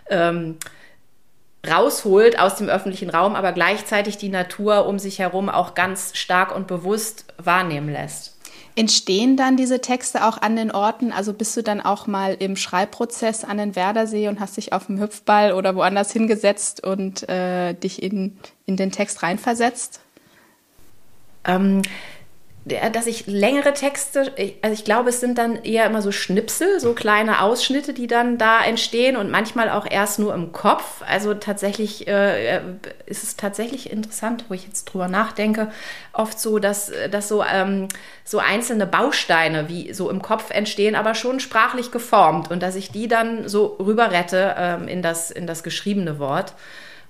ähm, 0.10 0.58
rausholt 1.68 2.40
aus 2.40 2.56
dem 2.56 2.70
öffentlichen 2.70 3.10
Raum, 3.10 3.36
aber 3.36 3.52
gleichzeitig 3.52 4.18
die 4.18 4.30
Natur 4.30 4.86
um 4.86 5.00
sich 5.00 5.20
herum 5.20 5.50
auch 5.50 5.74
ganz 5.74 6.16
stark 6.16 6.56
und 6.56 6.68
bewusst 6.68 7.26
wahrnehmen 7.38 7.90
lässt. 7.90 8.36
Entstehen 8.78 9.38
dann 9.38 9.56
diese 9.56 9.80
Texte 9.80 10.26
auch 10.26 10.42
an 10.42 10.58
den 10.58 10.70
Orten? 10.70 11.14
Also 11.14 11.32
bist 11.32 11.56
du 11.56 11.64
dann 11.64 11.80
auch 11.80 12.08
mal 12.08 12.36
im 12.38 12.58
Schreibprozess 12.58 13.46
an 13.46 13.58
den 13.58 13.76
Werdersee 13.76 14.28
und 14.28 14.42
hast 14.42 14.58
dich 14.58 14.74
auf 14.74 14.88
dem 14.88 15.00
Hüpfball 15.00 15.54
oder 15.54 15.76
woanders 15.76 16.12
hingesetzt 16.12 16.84
und 16.84 17.28
äh, 17.30 17.74
dich 17.74 18.04
in, 18.04 18.38
in 18.66 18.76
den 18.76 18.92
Text 18.92 19.24
reinversetzt? 19.24 20.02
Ähm, 21.46 21.82
dass 22.66 23.06
ich 23.06 23.28
längere 23.28 23.76
Texte, 23.76 24.34
also 24.64 24.74
ich 24.74 24.84
glaube, 24.84 25.10
es 25.10 25.20
sind 25.20 25.38
dann 25.38 25.64
eher 25.64 25.86
immer 25.86 26.02
so 26.02 26.12
Schnipsel, 26.12 26.80
so 26.80 26.94
kleine 26.94 27.42
Ausschnitte, 27.42 27.94
die 27.94 28.08
dann 28.08 28.40
da 28.40 28.66
entstehen 28.66 29.18
und 29.18 29.30
manchmal 29.30 29.70
auch 29.70 29.86
erst 29.88 30.18
nur 30.18 30.34
im 30.34 30.52
Kopf. 30.52 31.04
Also 31.08 31.36
tatsächlich 31.36 32.08
äh, 32.08 32.58
ist 33.06 33.24
es 33.24 33.36
tatsächlich 33.36 33.92
interessant, 33.92 34.46
wo 34.50 34.56
ich 34.56 34.66
jetzt 34.66 34.86
drüber 34.86 35.08
nachdenke, 35.08 35.72
oft 36.12 36.40
so, 36.40 36.58
dass, 36.58 36.92
dass 37.12 37.28
so, 37.28 37.44
ähm, 37.44 37.88
so 38.24 38.40
einzelne 38.40 38.88
Bausteine 38.88 39.70
wie 39.70 39.94
so 39.94 40.10
im 40.10 40.24
Kopf 40.24 40.50
entstehen, 40.50 40.96
aber 40.96 41.14
schon 41.14 41.40
sprachlich 41.40 41.92
geformt 41.92 42.50
und 42.50 42.64
dass 42.64 42.76
ich 42.76 42.90
die 42.90 43.08
dann 43.08 43.48
so 43.48 43.78
rüber 43.80 44.10
rette 44.10 44.56
ähm, 44.58 44.88
in, 44.88 45.04
das, 45.04 45.30
in 45.30 45.46
das 45.46 45.62
geschriebene 45.62 46.18
Wort. 46.18 46.56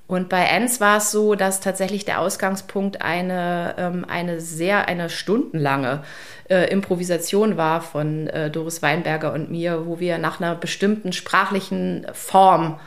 Und 0.08 0.30
bei 0.30 0.44
Enz 0.44 0.80
war 0.80 0.98
es 0.98 1.12
so, 1.12 1.34
dass 1.34 1.62
tatsächlich 1.62 2.06
der 2.06 2.20
Ausgangspunkt 2.20 3.02
eine, 3.02 3.76
ähm, 3.78 4.06
eine 4.08 4.40
sehr, 4.40 4.88
eine 4.88 5.10
stundenlange 5.10 6.04
äh, 6.48 6.70
Improvisation 6.70 7.58
war 7.58 7.82
von 7.82 8.28
äh, 8.28 8.52
Doris 8.52 8.84
Weinberger 8.84 9.34
und 9.34 9.50
mir, 9.50 9.88
wo 9.88 10.00
wir 10.00 10.20
nach 10.20 10.40
einer 10.40 10.54
bestimmten 10.54 11.12
sprachlichen 11.12 12.06
Form 12.14 12.80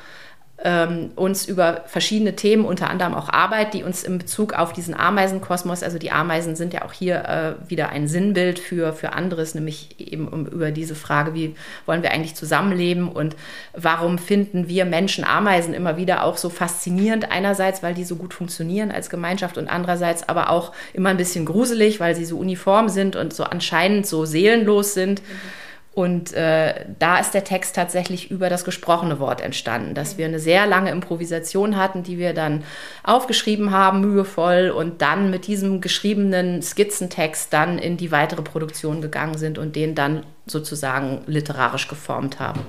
ähm, 0.64 1.12
uns 1.14 1.47
über 1.47 1.85
verschiedene 1.87 2.35
Themen, 2.35 2.64
unter 2.64 2.90
anderem 2.90 3.14
auch 3.14 3.29
Arbeit, 3.29 3.75
die 3.75 3.85
uns 3.85 4.03
in 4.03 4.18
Bezug 4.18 4.55
auf 4.55 4.73
diesen 4.73 4.92
Ameisenkosmos, 4.92 5.85
also 5.85 5.99
die 5.99 6.11
Ameisen 6.11 6.57
sind 6.57 6.73
ja 6.73 6.85
auch 6.85 6.92
hier 6.92 7.25
äh, 7.25 7.71
wieder 7.71 7.90
ein 7.90 8.09
Sinnbild 8.09 8.59
für, 8.59 8.92
für 8.92 9.12
anderes, 9.12 9.55
nämlich 9.55 9.94
eben 10.01 10.27
um, 10.27 10.47
über 10.47 10.73
diese 10.73 10.97
Frage, 10.97 11.33
wie 11.33 11.55
wollen 11.87 12.03
wir 12.03 12.11
eigentlich 12.11 12.35
zusammenleben 12.35 13.09
und 13.09 13.37
warum 13.73 14.18
finden 14.18 14.66
wir 14.66 14.85
Menschen 14.85 15.25
Ameisen 15.25 15.75
immer 15.75 15.97
wieder 15.97 16.25
auch 16.25 16.37
so 16.37 16.49
faszinierend, 16.51 17.31
einerseits, 17.31 17.85
weil 17.85 17.94
die 17.94 18.05
so 18.05 18.16
gut 18.16 18.35
funktionieren 18.35 18.90
als 18.90 19.11
Gemeinschaft 19.11 19.59
und 19.59 19.68
andererseits 19.68 20.29
aber 20.29 20.51
auch 20.51 20.73
immer 20.92 21.11
ein 21.11 21.16
bisschen 21.16 21.44
gruselig, 21.44 22.01
weil 22.01 22.16
sie 22.16 22.25
so 22.25 22.37
uniform 22.37 22.88
sind 22.88 23.14
und 23.14 23.33
so 23.33 23.44
anscheinend 23.44 24.07
so 24.07 24.25
seelenlos 24.25 24.94
sind. 24.94 25.23
Mhm 25.23 25.58
Und 25.99 26.33
äh, 26.33 26.85
da 27.01 27.19
ist 27.19 27.35
der 27.35 27.43
Text 27.43 27.75
tatsächlich 27.75 28.31
über 28.31 28.49
das 28.49 28.65
gesprochene 28.65 29.19
Wort 29.19 29.41
entstanden, 29.41 29.95
dass 29.95 30.17
wir 30.17 30.27
eine 30.27 30.39
sehr 30.39 30.65
lange 30.65 30.93
Improvisation 30.93 31.77
hatten, 31.77 32.05
die 32.05 32.19
wir 32.19 32.35
dann 32.35 32.63
aufgeschrieben 33.03 33.73
haben, 33.73 34.01
mühevoll, 34.03 34.71
und 34.71 35.03
dann 35.03 35.29
mit 35.29 35.49
diesem 35.49 35.81
geschriebenen 35.81 36.63
Skizzentext 36.63 37.53
dann 37.53 37.81
in 37.81 37.97
die 37.97 38.13
weitere 38.13 38.43
Produktion 38.43 39.03
gegangen 39.03 39.39
sind 39.39 39.59
und 39.59 39.75
den 39.75 39.97
dann 39.97 40.25
sozusagen 40.47 41.23
literarisch 41.27 41.89
geformt 41.89 42.39
haben. 42.39 42.61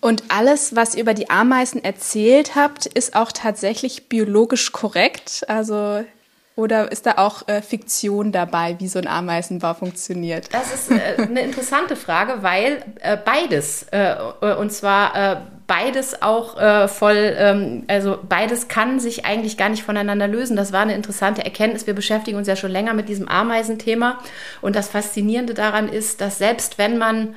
Und 0.00 0.24
alles, 0.26 0.74
was 0.74 0.96
ihr 0.96 1.02
über 1.02 1.14
die 1.14 1.30
Ameisen 1.30 1.84
erzählt 1.84 2.56
habt, 2.56 2.86
ist 2.86 3.14
auch 3.14 3.30
tatsächlich 3.30 4.08
biologisch 4.08 4.72
korrekt. 4.72 5.44
Also 5.46 6.04
oder 6.56 6.90
ist 6.90 7.04
da 7.04 7.12
auch 7.18 7.46
äh, 7.48 7.60
Fiktion 7.60 8.32
dabei, 8.32 8.76
wie 8.78 8.88
so 8.88 8.98
ein 8.98 9.06
Ameisenbau 9.06 9.74
funktioniert? 9.74 10.48
Das 10.54 10.72
ist 10.72 10.90
äh, 10.90 11.22
eine 11.22 11.42
interessante 11.42 11.96
Frage, 11.96 12.42
weil 12.42 12.82
äh, 13.00 13.18
beides, 13.22 13.82
äh, 13.92 14.14
äh, 14.40 14.54
und 14.54 14.72
zwar 14.72 15.14
äh, 15.14 15.36
beides 15.66 16.22
auch 16.22 16.56
voll, 16.88 17.34
ähm, 17.36 17.84
also 17.88 18.18
beides 18.26 18.68
kann 18.68 19.00
sich 19.00 19.26
eigentlich 19.26 19.56
gar 19.56 19.68
nicht 19.68 19.82
voneinander 19.82 20.28
lösen. 20.28 20.56
Das 20.56 20.72
war 20.72 20.82
eine 20.82 20.94
interessante 20.94 21.44
Erkenntnis. 21.44 21.88
Wir 21.88 21.94
beschäftigen 21.94 22.38
uns 22.38 22.46
ja 22.46 22.54
schon 22.54 22.70
länger 22.70 22.94
mit 22.94 23.08
diesem 23.08 23.26
Ameisenthema. 23.26 24.20
Und 24.62 24.76
das 24.76 24.88
Faszinierende 24.88 25.54
daran 25.54 25.88
ist, 25.88 26.20
dass 26.20 26.38
selbst 26.38 26.78
wenn 26.78 26.98
man 26.98 27.34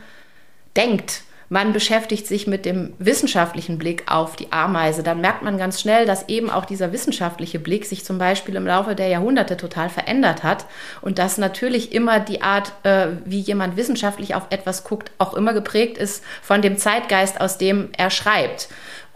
denkt, 0.77 1.23
man 1.49 1.73
beschäftigt 1.73 2.27
sich 2.27 2.45
mit 2.45 2.65
dem 2.65 2.93
wissenschaftlichen 2.99 3.77
Blick 3.79 4.03
auf 4.07 4.35
die 4.35 4.51
Ameise, 4.51 5.01
dann 5.01 5.19
merkt 5.19 5.41
man 5.41 5.57
ganz 5.57 5.81
schnell, 5.81 6.05
dass 6.05 6.29
eben 6.29 6.49
auch 6.49 6.65
dieser 6.65 6.93
wissenschaftliche 6.93 7.59
Blick 7.59 7.85
sich 7.85 8.05
zum 8.05 8.19
Beispiel 8.19 8.55
im 8.55 8.67
Laufe 8.67 8.95
der 8.95 9.07
Jahrhunderte 9.07 9.57
total 9.57 9.89
verändert 9.89 10.43
hat 10.43 10.65
und 11.01 11.17
dass 11.17 11.39
natürlich 11.39 11.91
immer 11.91 12.19
die 12.19 12.43
Art, 12.43 12.73
äh, 12.83 13.07
wie 13.25 13.39
jemand 13.39 13.77
wissenschaftlich 13.77 14.35
auf 14.35 14.43
etwas 14.51 14.83
guckt, 14.83 15.11
auch 15.17 15.33
immer 15.33 15.53
geprägt 15.53 15.97
ist 15.97 16.23
von 16.41 16.61
dem 16.61 16.77
Zeitgeist, 16.77 17.41
aus 17.41 17.57
dem 17.57 17.89
er 17.97 18.11
schreibt. 18.11 18.69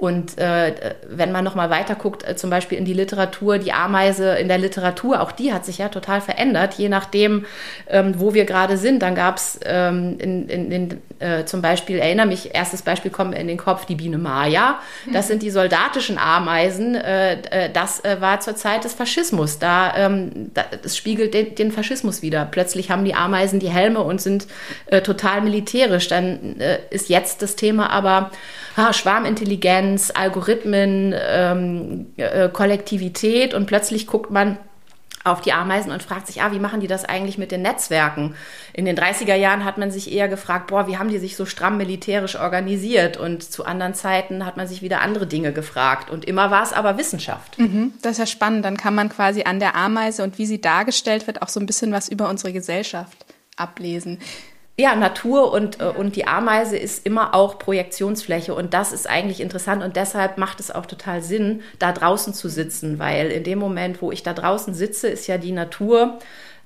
Und 0.03 0.37
äh, 0.37 0.95
wenn 1.07 1.31
man 1.31 1.45
noch 1.45 1.55
mal 1.55 1.69
weiter 1.69 1.95
guckt, 1.95 2.27
äh, 2.27 2.35
zum 2.35 2.49
Beispiel 2.49 2.77
in 2.77 2.83
die 2.83 2.93
Literatur, 2.93 3.57
die 3.57 3.71
Ameise 3.71 4.35
in 4.35 4.49
der 4.49 4.57
Literatur, 4.57 5.21
auch 5.21 5.31
die 5.31 5.53
hat 5.53 5.63
sich 5.63 5.77
ja 5.77 5.87
total 5.87 6.19
verändert, 6.19 6.73
je 6.73 6.89
nachdem, 6.89 7.45
ähm, 7.87 8.15
wo 8.17 8.33
wir 8.33 8.43
gerade 8.43 8.75
sind. 8.75 9.01
Dann 9.01 9.15
gab 9.15 9.37
es 9.37 9.61
ähm, 9.63 10.17
in, 10.19 10.49
in, 10.49 10.71
in 10.73 11.01
äh, 11.19 11.45
zum 11.45 11.61
Beispiel, 11.61 11.99
erinnere 11.99 12.25
mich, 12.25 12.53
erstes 12.53 12.81
Beispiel 12.81 13.11
kommt 13.11 13.33
in 13.33 13.47
den 13.47 13.55
Kopf, 13.55 13.85
die 13.85 13.95
Biene 13.95 14.17
Maya. 14.17 14.79
Das 15.13 15.29
sind 15.29 15.41
die 15.41 15.51
soldatischen 15.51 16.17
Ameisen. 16.17 16.95
Äh, 16.95 17.35
äh 17.49 17.69
das 17.71 18.03
äh, 18.03 18.19
war 18.19 18.41
zur 18.41 18.57
Zeit 18.57 18.83
des 18.83 18.93
Faschismus. 18.93 19.57
Da, 19.57 19.95
ähm, 19.95 20.51
das 20.81 20.97
spiegelt 20.97 21.33
den, 21.33 21.55
den, 21.55 21.71
Faschismus 21.71 22.21
wieder. 22.21 22.43
Plötzlich 22.43 22.91
haben 22.91 23.05
die 23.05 23.15
Ameisen 23.15 23.61
die 23.61 23.69
Helme 23.69 24.01
und 24.01 24.19
sind 24.21 24.47
total 25.03 25.41
militärisch. 25.41 26.09
Dann 26.09 26.57
ist 26.89 27.07
jetzt 27.07 27.41
das 27.41 27.55
Thema 27.55 27.89
aber 27.89 28.31
ah, 28.75 28.93
Schwarmintelligenz, 28.93 29.92
Algorithmen, 30.11 31.13
ähm, 31.17 32.07
äh, 32.17 32.49
Kollektivität 32.49 33.53
und 33.53 33.65
plötzlich 33.65 34.07
guckt 34.07 34.31
man 34.31 34.57
auf 35.23 35.39
die 35.39 35.53
Ameisen 35.53 35.91
und 35.91 36.03
fragt 36.03 36.27
sich, 36.27 36.41
ah, 36.41 36.51
wie 36.51 36.59
machen 36.59 36.81
die 36.81 36.87
das 36.87 37.05
eigentlich 37.05 37.37
mit 37.37 37.51
den 37.51 37.61
Netzwerken? 37.61 38.35
In 38.73 38.83
den 38.83 38.97
30er 38.97 39.35
Jahren 39.35 39.63
hat 39.63 39.77
man 39.77 39.89
sich 39.89 40.11
eher 40.11 40.27
gefragt, 40.27 40.67
boah, 40.67 40.87
wie 40.87 40.97
haben 40.97 41.07
die 41.07 41.17
sich 41.17 41.37
so 41.37 41.45
stramm 41.45 41.77
militärisch 41.77 42.35
organisiert? 42.35 43.15
Und 43.15 43.43
zu 43.43 43.65
anderen 43.65 43.93
Zeiten 43.93 44.45
hat 44.45 44.57
man 44.57 44.67
sich 44.67 44.81
wieder 44.81 45.01
andere 45.01 45.25
Dinge 45.25 45.53
gefragt. 45.53 46.09
Und 46.09 46.25
immer 46.25 46.51
war 46.51 46.63
es 46.63 46.73
aber 46.73 46.97
Wissenschaft. 46.97 47.57
Mhm, 47.57 47.93
das 48.01 48.13
ist 48.13 48.17
ja 48.17 48.25
spannend. 48.25 48.65
Dann 48.65 48.75
kann 48.75 48.95
man 48.95 49.07
quasi 49.07 49.43
an 49.43 49.59
der 49.59 49.75
Ameise 49.75 50.23
und 50.23 50.37
wie 50.37 50.45
sie 50.45 50.59
dargestellt 50.59 51.25
wird 51.25 51.41
auch 51.41 51.49
so 51.49 51.59
ein 51.61 51.65
bisschen 51.65 51.93
was 51.93 52.09
über 52.09 52.29
unsere 52.29 52.51
Gesellschaft 52.51 53.25
ablesen 53.55 54.19
ja, 54.75 54.95
Natur 54.95 55.51
und, 55.51 55.79
äh, 55.81 55.85
und 55.85 56.15
die 56.15 56.27
Ameise 56.27 56.77
ist 56.77 57.05
immer 57.05 57.35
auch 57.35 57.59
Projektionsfläche 57.59 58.55
und 58.55 58.73
das 58.73 58.91
ist 58.91 59.07
eigentlich 59.07 59.39
interessant 59.39 59.83
und 59.83 59.95
deshalb 59.95 60.37
macht 60.37 60.59
es 60.59 60.71
auch 60.71 60.87
total 60.87 61.21
Sinn, 61.21 61.61
da 61.77 61.91
draußen 61.91 62.33
zu 62.33 62.49
sitzen, 62.49 62.97
weil 62.97 63.29
in 63.29 63.43
dem 63.43 63.59
Moment, 63.59 64.01
wo 64.01 64.11
ich 64.11 64.23
da 64.23 64.33
draußen 64.33 64.73
sitze, 64.73 65.09
ist 65.09 65.27
ja 65.27 65.37
die 65.37 65.51
Natur 65.51 66.17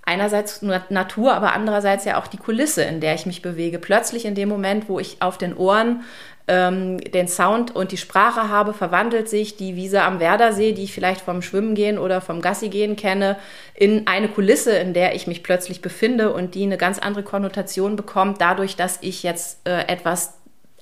einerseits 0.07 0.61
Natur, 0.61 1.33
aber 1.33 1.53
andererseits 1.53 2.05
ja 2.05 2.19
auch 2.19 2.27
die 2.27 2.37
Kulisse, 2.37 2.83
in 2.83 3.01
der 3.01 3.13
ich 3.13 3.25
mich 3.25 3.41
bewege. 3.41 3.77
Plötzlich 3.77 4.25
in 4.25 4.35
dem 4.35 4.49
Moment, 4.49 4.87
wo 4.87 4.99
ich 4.99 5.21
auf 5.21 5.37
den 5.37 5.55
Ohren 5.55 6.03
ähm, 6.47 6.97
den 6.99 7.27
Sound 7.27 7.75
und 7.75 7.91
die 7.91 7.97
Sprache 7.97 8.49
habe, 8.49 8.73
verwandelt 8.73 9.27
sich 9.27 9.57
die 9.57 9.75
Wiese 9.75 10.03
am 10.03 10.21
Werdersee, 10.21 10.71
die 10.71 10.83
ich 10.83 10.93
vielleicht 10.93 11.19
vom 11.19 11.41
Schwimmen 11.41 11.75
gehen 11.75 11.97
oder 11.99 12.21
vom 12.21 12.41
Gassi 12.41 12.69
gehen 12.69 12.95
kenne, 12.95 13.35
in 13.73 14.07
eine 14.07 14.29
Kulisse, 14.29 14.77
in 14.77 14.93
der 14.93 15.13
ich 15.13 15.27
mich 15.27 15.43
plötzlich 15.43 15.81
befinde 15.81 16.31
und 16.31 16.55
die 16.55 16.63
eine 16.63 16.77
ganz 16.77 16.99
andere 16.99 17.23
Konnotation 17.23 17.97
bekommt, 17.97 18.39
dadurch, 18.39 18.77
dass 18.77 18.99
ich 19.01 19.23
jetzt 19.23 19.67
äh, 19.67 19.87
etwas 19.87 20.35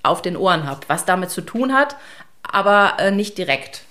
auf 0.04 0.22
den 0.22 0.38
Ohren 0.38 0.70
habe, 0.70 0.82
was 0.88 1.06
damit 1.06 1.32
zu 1.32 1.42
tun 1.42 1.74
hat, 1.74 1.96
aber 2.44 2.98
äh, 3.00 3.10
nicht 3.10 3.40
direkt. 3.40 3.85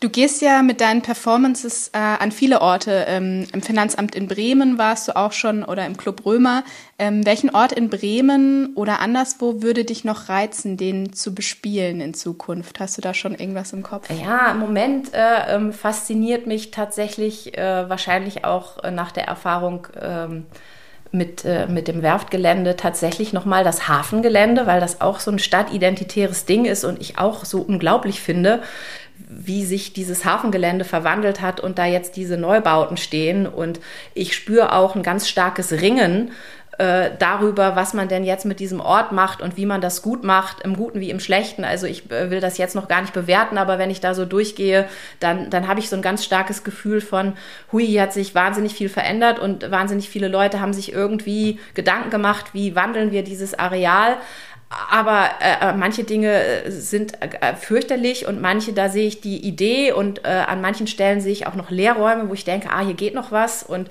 Du 0.00 0.08
gehst 0.08 0.40
ja 0.40 0.62
mit 0.62 0.80
deinen 0.80 1.02
Performances 1.02 1.88
äh, 1.88 1.98
an 1.98 2.32
viele 2.32 2.62
Orte. 2.62 3.04
Ähm, 3.06 3.46
Im 3.52 3.60
Finanzamt 3.60 4.14
in 4.14 4.28
Bremen 4.28 4.78
warst 4.78 5.08
du 5.08 5.14
auch 5.14 5.32
schon 5.32 5.62
oder 5.62 5.84
im 5.84 5.98
Club 5.98 6.24
Römer. 6.24 6.64
Ähm, 6.98 7.26
welchen 7.26 7.54
Ort 7.54 7.72
in 7.72 7.90
Bremen 7.90 8.74
oder 8.76 9.00
anderswo 9.00 9.60
würde 9.60 9.84
dich 9.84 10.02
noch 10.02 10.30
reizen, 10.30 10.78
den 10.78 11.12
zu 11.12 11.34
bespielen 11.34 12.00
in 12.00 12.14
Zukunft? 12.14 12.80
Hast 12.80 12.96
du 12.96 13.02
da 13.02 13.12
schon 13.12 13.34
irgendwas 13.34 13.74
im 13.74 13.82
Kopf? 13.82 14.08
Ja, 14.10 14.52
im 14.52 14.60
Moment 14.60 15.12
äh, 15.12 15.54
ähm, 15.54 15.74
fasziniert 15.74 16.46
mich 16.46 16.70
tatsächlich 16.70 17.58
äh, 17.58 17.90
wahrscheinlich 17.90 18.46
auch 18.46 18.82
äh, 18.82 18.90
nach 18.90 19.12
der 19.12 19.24
Erfahrung 19.24 19.86
ähm, 20.00 20.46
mit, 21.12 21.44
äh, 21.44 21.66
mit 21.66 21.88
dem 21.88 22.02
Werftgelände 22.02 22.76
tatsächlich 22.76 23.32
nochmal 23.32 23.64
das 23.64 23.88
Hafengelände, 23.88 24.66
weil 24.66 24.80
das 24.80 25.00
auch 25.00 25.18
so 25.18 25.30
ein 25.30 25.38
stadtidentitäres 25.38 26.44
Ding 26.44 26.64
ist 26.64 26.84
und 26.84 27.00
ich 27.00 27.18
auch 27.18 27.44
so 27.44 27.60
unglaublich 27.60 28.20
finde, 28.20 28.62
wie 29.28 29.64
sich 29.64 29.92
dieses 29.92 30.24
Hafengelände 30.24 30.84
verwandelt 30.84 31.40
hat 31.40 31.60
und 31.60 31.78
da 31.78 31.86
jetzt 31.86 32.16
diese 32.16 32.36
Neubauten 32.36 32.96
stehen. 32.96 33.46
Und 33.46 33.80
ich 34.14 34.34
spüre 34.34 34.72
auch 34.72 34.94
ein 34.94 35.02
ganz 35.02 35.28
starkes 35.28 35.72
Ringen 35.72 36.30
äh, 36.80 37.10
darüber, 37.18 37.76
was 37.76 37.92
man 37.92 38.08
denn 38.08 38.24
jetzt 38.24 38.46
mit 38.46 38.58
diesem 38.58 38.80
Ort 38.80 39.12
macht 39.12 39.42
und 39.42 39.58
wie 39.58 39.66
man 39.66 39.82
das 39.82 40.00
gut 40.00 40.24
macht, 40.24 40.62
im 40.62 40.76
Guten 40.76 40.98
wie 41.00 41.10
im 41.10 41.20
Schlechten. 41.20 41.62
Also 41.62 41.86
ich 41.86 42.10
äh, 42.10 42.30
will 42.30 42.40
das 42.40 42.56
jetzt 42.56 42.74
noch 42.74 42.88
gar 42.88 43.02
nicht 43.02 43.12
bewerten, 43.12 43.58
aber 43.58 43.78
wenn 43.78 43.90
ich 43.90 44.00
da 44.00 44.14
so 44.14 44.24
durchgehe, 44.24 44.88
dann, 45.18 45.50
dann 45.50 45.68
habe 45.68 45.80
ich 45.80 45.90
so 45.90 45.96
ein 45.96 46.00
ganz 46.00 46.24
starkes 46.24 46.64
Gefühl 46.64 47.02
von, 47.02 47.34
hui, 47.70 47.86
hier 47.86 48.00
hat 48.00 48.14
sich 48.14 48.34
wahnsinnig 48.34 48.72
viel 48.72 48.88
verändert 48.88 49.38
und 49.38 49.70
wahnsinnig 49.70 50.08
viele 50.08 50.28
Leute 50.28 50.60
haben 50.60 50.72
sich 50.72 50.90
irgendwie 50.90 51.60
Gedanken 51.74 52.08
gemacht, 52.08 52.54
wie 52.54 52.74
wandeln 52.74 53.10
wir 53.10 53.24
dieses 53.24 53.58
Areal. 53.58 54.16
Aber 54.70 55.30
äh, 55.40 55.70
äh, 55.70 55.72
manche 55.72 56.04
Dinge 56.04 56.32
äh, 56.32 56.70
sind 56.70 57.20
äh, 57.20 57.56
fürchterlich 57.56 58.26
und 58.26 58.40
manche, 58.40 58.72
da 58.72 58.88
sehe 58.88 59.08
ich 59.08 59.20
die 59.20 59.44
Idee 59.44 59.90
und 59.90 60.24
äh, 60.24 60.28
an 60.28 60.60
manchen 60.60 60.86
Stellen 60.86 61.20
sehe 61.20 61.32
ich 61.32 61.48
auch 61.48 61.56
noch 61.56 61.70
Leerräume, 61.70 62.28
wo 62.28 62.34
ich 62.34 62.44
denke, 62.44 62.70
ah, 62.70 62.80
hier 62.80 62.94
geht 62.94 63.14
noch 63.14 63.32
was. 63.32 63.64
Und 63.64 63.88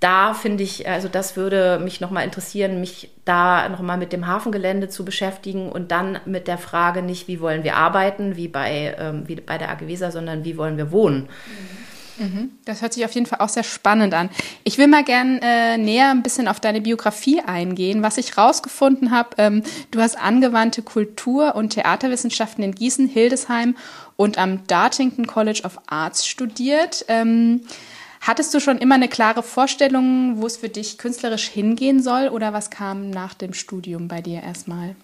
da 0.00 0.34
finde 0.34 0.64
ich, 0.64 0.88
also 0.88 1.08
das 1.08 1.36
würde 1.36 1.78
mich 1.78 2.00
nochmal 2.00 2.24
interessieren, 2.24 2.80
mich 2.80 3.10
da 3.24 3.68
nochmal 3.68 3.98
mit 3.98 4.12
dem 4.12 4.26
Hafengelände 4.26 4.88
zu 4.88 5.04
beschäftigen 5.04 5.70
und 5.70 5.92
dann 5.92 6.18
mit 6.26 6.48
der 6.48 6.58
Frage 6.58 7.02
nicht, 7.02 7.28
wie 7.28 7.40
wollen 7.40 7.62
wir 7.62 7.76
arbeiten, 7.76 8.34
wie 8.34 8.48
bei, 8.48 8.96
ähm, 8.98 9.28
wie 9.28 9.36
bei 9.36 9.58
der 9.58 9.70
AG 9.70 9.86
Weser, 9.86 10.10
sondern 10.10 10.44
wie 10.44 10.58
wollen 10.58 10.76
wir 10.76 10.90
wohnen. 10.90 11.22
Mhm. 11.22 11.85
Mhm. 12.18 12.50
Das 12.64 12.82
hört 12.82 12.94
sich 12.94 13.04
auf 13.04 13.12
jeden 13.12 13.26
Fall 13.26 13.40
auch 13.40 13.48
sehr 13.48 13.62
spannend 13.62 14.14
an. 14.14 14.30
Ich 14.64 14.78
will 14.78 14.86
mal 14.86 15.04
gern 15.04 15.38
äh, 15.42 15.76
näher 15.76 16.10
ein 16.10 16.22
bisschen 16.22 16.48
auf 16.48 16.60
deine 16.60 16.80
Biografie 16.80 17.40
eingehen. 17.40 18.02
Was 18.02 18.18
ich 18.18 18.38
rausgefunden 18.38 19.10
habe, 19.10 19.30
ähm, 19.38 19.62
du 19.90 20.00
hast 20.00 20.18
angewandte 20.18 20.82
Kultur- 20.82 21.54
und 21.54 21.70
Theaterwissenschaften 21.70 22.64
in 22.64 22.74
Gießen, 22.74 23.08
Hildesheim 23.08 23.76
und 24.16 24.38
am 24.38 24.66
Dartington 24.66 25.26
College 25.26 25.62
of 25.64 25.78
Arts 25.86 26.26
studiert. 26.26 27.04
Ähm, 27.08 27.62
hattest 28.20 28.54
du 28.54 28.60
schon 28.60 28.78
immer 28.78 28.94
eine 28.94 29.08
klare 29.08 29.42
Vorstellung, 29.42 30.40
wo 30.40 30.46
es 30.46 30.56
für 30.56 30.68
dich 30.68 30.98
künstlerisch 30.98 31.48
hingehen 31.48 32.02
soll 32.02 32.28
oder 32.28 32.52
was 32.52 32.70
kam 32.70 33.10
nach 33.10 33.34
dem 33.34 33.52
Studium 33.52 34.08
bei 34.08 34.22
dir 34.22 34.42
erstmal? 34.42 34.96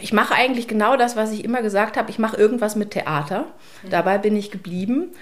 Ich 0.00 0.12
mache 0.12 0.34
eigentlich 0.34 0.66
genau 0.66 0.96
das, 0.96 1.14
was 1.16 1.30
ich 1.30 1.44
immer 1.44 1.62
gesagt 1.62 1.96
habe. 1.96 2.10
Ich 2.10 2.18
mache 2.18 2.36
irgendwas 2.36 2.74
mit 2.74 2.90
Theater. 2.92 3.46
Mhm. 3.82 3.90
Dabei 3.90 4.18
bin 4.18 4.36
ich 4.36 4.50
geblieben. 4.50 5.12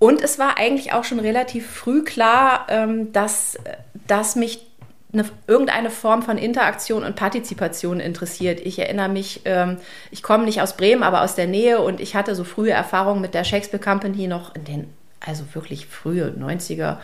Und 0.00 0.22
es 0.22 0.38
war 0.38 0.56
eigentlich 0.56 0.94
auch 0.94 1.04
schon 1.04 1.20
relativ 1.20 1.70
früh 1.70 2.02
klar, 2.02 2.66
ähm, 2.70 3.12
dass, 3.12 3.58
dass 4.06 4.34
mich 4.34 4.66
eine, 5.12 5.26
irgendeine 5.46 5.90
Form 5.90 6.22
von 6.22 6.38
Interaktion 6.38 7.04
und 7.04 7.16
Partizipation 7.16 8.00
interessiert. 8.00 8.60
Ich 8.60 8.78
erinnere 8.78 9.10
mich, 9.10 9.42
ähm, 9.44 9.76
ich 10.10 10.22
komme 10.22 10.46
nicht 10.46 10.62
aus 10.62 10.76
Bremen, 10.78 11.02
aber 11.02 11.20
aus 11.20 11.34
der 11.34 11.46
Nähe 11.46 11.80
und 11.82 12.00
ich 12.00 12.16
hatte 12.16 12.34
so 12.34 12.44
frühe 12.44 12.70
Erfahrungen 12.70 13.20
mit 13.20 13.34
der 13.34 13.44
Shakespeare 13.44 13.82
Company 13.82 14.26
noch 14.26 14.54
in 14.54 14.64
den, 14.64 14.88
also 15.20 15.44
wirklich 15.52 15.86
frühe 15.86 16.34
90er 16.38 16.96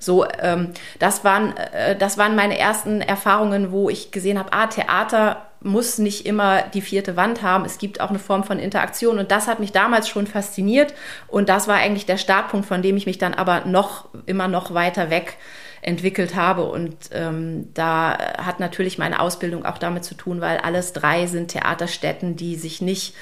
So, 0.00 0.26
ähm, 0.40 0.70
das 0.98 1.24
waren, 1.24 1.56
äh, 1.56 1.94
das 1.94 2.18
waren 2.18 2.34
meine 2.34 2.58
ersten 2.58 3.00
Erfahrungen, 3.02 3.70
wo 3.70 3.88
ich 3.88 4.10
gesehen 4.10 4.38
habe, 4.38 4.52
ah, 4.52 4.66
Theater 4.66 5.46
muss 5.62 5.98
nicht 5.98 6.24
immer 6.26 6.62
die 6.62 6.80
vierte 6.80 7.16
Wand 7.16 7.42
haben. 7.42 7.66
Es 7.66 7.78
gibt 7.78 8.00
auch 8.00 8.08
eine 8.08 8.18
Form 8.18 8.44
von 8.44 8.58
Interaktion. 8.58 9.18
Und 9.18 9.30
das 9.30 9.46
hat 9.46 9.60
mich 9.60 9.72
damals 9.72 10.08
schon 10.08 10.26
fasziniert. 10.26 10.94
Und 11.28 11.50
das 11.50 11.68
war 11.68 11.76
eigentlich 11.76 12.06
der 12.06 12.16
Startpunkt, 12.16 12.66
von 12.66 12.80
dem 12.80 12.96
ich 12.96 13.04
mich 13.04 13.18
dann 13.18 13.34
aber 13.34 13.66
noch 13.66 14.08
immer 14.24 14.48
noch 14.48 14.72
weiter 14.72 15.10
weg 15.10 15.36
entwickelt 15.82 16.34
habe. 16.34 16.64
Und 16.64 16.96
ähm, 17.12 17.68
da 17.74 18.16
hat 18.38 18.58
natürlich 18.58 18.96
meine 18.96 19.20
Ausbildung 19.20 19.66
auch 19.66 19.78
damit 19.78 20.04
zu 20.04 20.14
tun, 20.14 20.40
weil 20.40 20.58
alles 20.58 20.94
drei 20.94 21.26
sind 21.26 21.48
Theaterstätten, 21.48 22.36
die 22.36 22.56
sich 22.56 22.80
nicht 22.80 23.14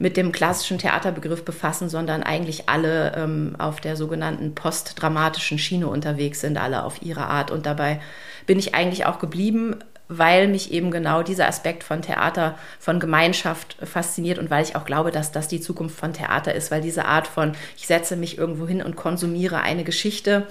mit 0.00 0.16
dem 0.16 0.32
klassischen 0.32 0.78
Theaterbegriff 0.78 1.44
befassen, 1.44 1.90
sondern 1.90 2.22
eigentlich 2.22 2.70
alle 2.70 3.14
ähm, 3.14 3.54
auf 3.58 3.80
der 3.80 3.96
sogenannten 3.96 4.54
postdramatischen 4.54 5.58
Schiene 5.58 5.88
unterwegs 5.88 6.40
sind, 6.40 6.56
alle 6.56 6.84
auf 6.84 7.02
ihre 7.02 7.26
Art. 7.26 7.50
Und 7.50 7.66
dabei 7.66 8.00
bin 8.46 8.58
ich 8.58 8.74
eigentlich 8.74 9.04
auch 9.04 9.18
geblieben, 9.18 9.76
weil 10.08 10.48
mich 10.48 10.72
eben 10.72 10.90
genau 10.90 11.22
dieser 11.22 11.46
Aspekt 11.46 11.84
von 11.84 12.00
Theater, 12.00 12.58
von 12.78 12.98
Gemeinschaft 12.98 13.76
fasziniert 13.84 14.38
und 14.38 14.50
weil 14.50 14.64
ich 14.64 14.74
auch 14.74 14.86
glaube, 14.86 15.10
dass 15.10 15.32
das 15.32 15.48
die 15.48 15.60
Zukunft 15.60 16.00
von 16.00 16.14
Theater 16.14 16.54
ist, 16.54 16.70
weil 16.70 16.80
diese 16.80 17.04
Art 17.04 17.28
von, 17.28 17.52
ich 17.76 17.86
setze 17.86 18.16
mich 18.16 18.38
irgendwo 18.38 18.66
hin 18.66 18.82
und 18.82 18.96
konsumiere 18.96 19.60
eine 19.60 19.84
Geschichte, 19.84 20.46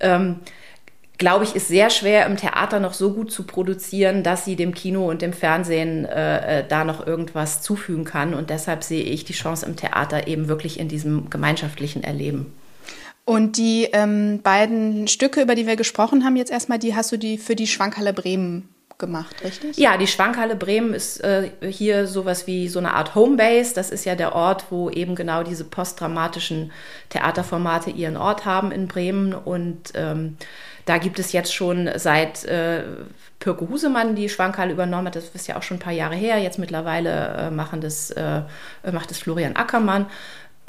ähm, 0.00 0.40
glaube 1.20 1.44
ich, 1.44 1.54
ist 1.54 1.68
sehr 1.68 1.90
schwer 1.90 2.26
im 2.26 2.36
Theater 2.36 2.80
noch 2.80 2.94
so 2.94 3.12
gut 3.12 3.30
zu 3.30 3.44
produzieren, 3.44 4.24
dass 4.24 4.44
sie 4.44 4.56
dem 4.56 4.74
Kino 4.74 5.08
und 5.08 5.22
dem 5.22 5.32
Fernsehen 5.32 6.06
äh, 6.06 6.60
äh, 6.60 6.64
da 6.66 6.82
noch 6.82 7.06
irgendwas 7.06 7.62
zufügen 7.62 8.04
kann. 8.04 8.34
Und 8.34 8.50
deshalb 8.50 8.82
sehe 8.82 9.04
ich 9.04 9.24
die 9.24 9.34
Chance 9.34 9.66
im 9.66 9.76
Theater 9.76 10.26
eben 10.26 10.48
wirklich 10.48 10.80
in 10.80 10.88
diesem 10.88 11.30
gemeinschaftlichen 11.30 12.02
Erleben. 12.02 12.52
Und 13.26 13.58
die 13.58 13.88
ähm, 13.92 14.40
beiden 14.42 15.06
Stücke, 15.06 15.42
über 15.42 15.54
die 15.54 15.66
wir 15.66 15.76
gesprochen 15.76 16.24
haben, 16.24 16.36
jetzt 16.36 16.50
erstmal, 16.50 16.78
die 16.78 16.96
hast 16.96 17.12
du 17.12 17.18
die 17.18 17.36
für 17.36 17.54
die 17.54 17.66
Schwankhalle 17.66 18.14
Bremen 18.14 18.68
gemacht, 18.98 19.36
richtig? 19.44 19.76
Ja, 19.76 19.98
die 19.98 20.06
Schwankhalle 20.06 20.56
Bremen 20.56 20.94
ist 20.94 21.22
äh, 21.22 21.50
hier 21.68 22.06
sowas 22.06 22.46
wie 22.46 22.68
so 22.68 22.78
eine 22.78 22.94
Art 22.94 23.14
Homebase. 23.14 23.74
Das 23.74 23.90
ist 23.90 24.06
ja 24.06 24.14
der 24.14 24.34
Ort, 24.34 24.66
wo 24.70 24.88
eben 24.88 25.14
genau 25.16 25.42
diese 25.42 25.64
postdramatischen 25.64 26.72
Theaterformate 27.10 27.90
ihren 27.90 28.16
Ort 28.16 28.46
haben 28.46 28.72
in 28.72 28.88
Bremen. 28.88 29.34
Und 29.34 29.92
ähm, 29.94 30.36
da 30.90 30.98
gibt 30.98 31.20
es 31.20 31.30
jetzt 31.30 31.54
schon 31.54 31.88
seit 31.94 32.44
äh, 32.46 32.82
Pirke 33.38 33.68
Husemann 33.68 34.16
die 34.16 34.28
Schwankhalle 34.28 34.72
übernommen 34.72 35.06
hat, 35.06 35.14
das 35.14 35.28
ist 35.28 35.46
ja 35.46 35.56
auch 35.56 35.62
schon 35.62 35.76
ein 35.76 35.80
paar 35.80 35.92
Jahre 35.92 36.16
her. 36.16 36.38
Jetzt 36.38 36.58
mittlerweile 36.58 37.28
äh, 37.28 37.50
machen 37.52 37.80
das, 37.80 38.10
äh, 38.10 38.42
macht 38.90 39.08
das 39.08 39.18
Florian 39.18 39.54
Ackermann 39.54 40.06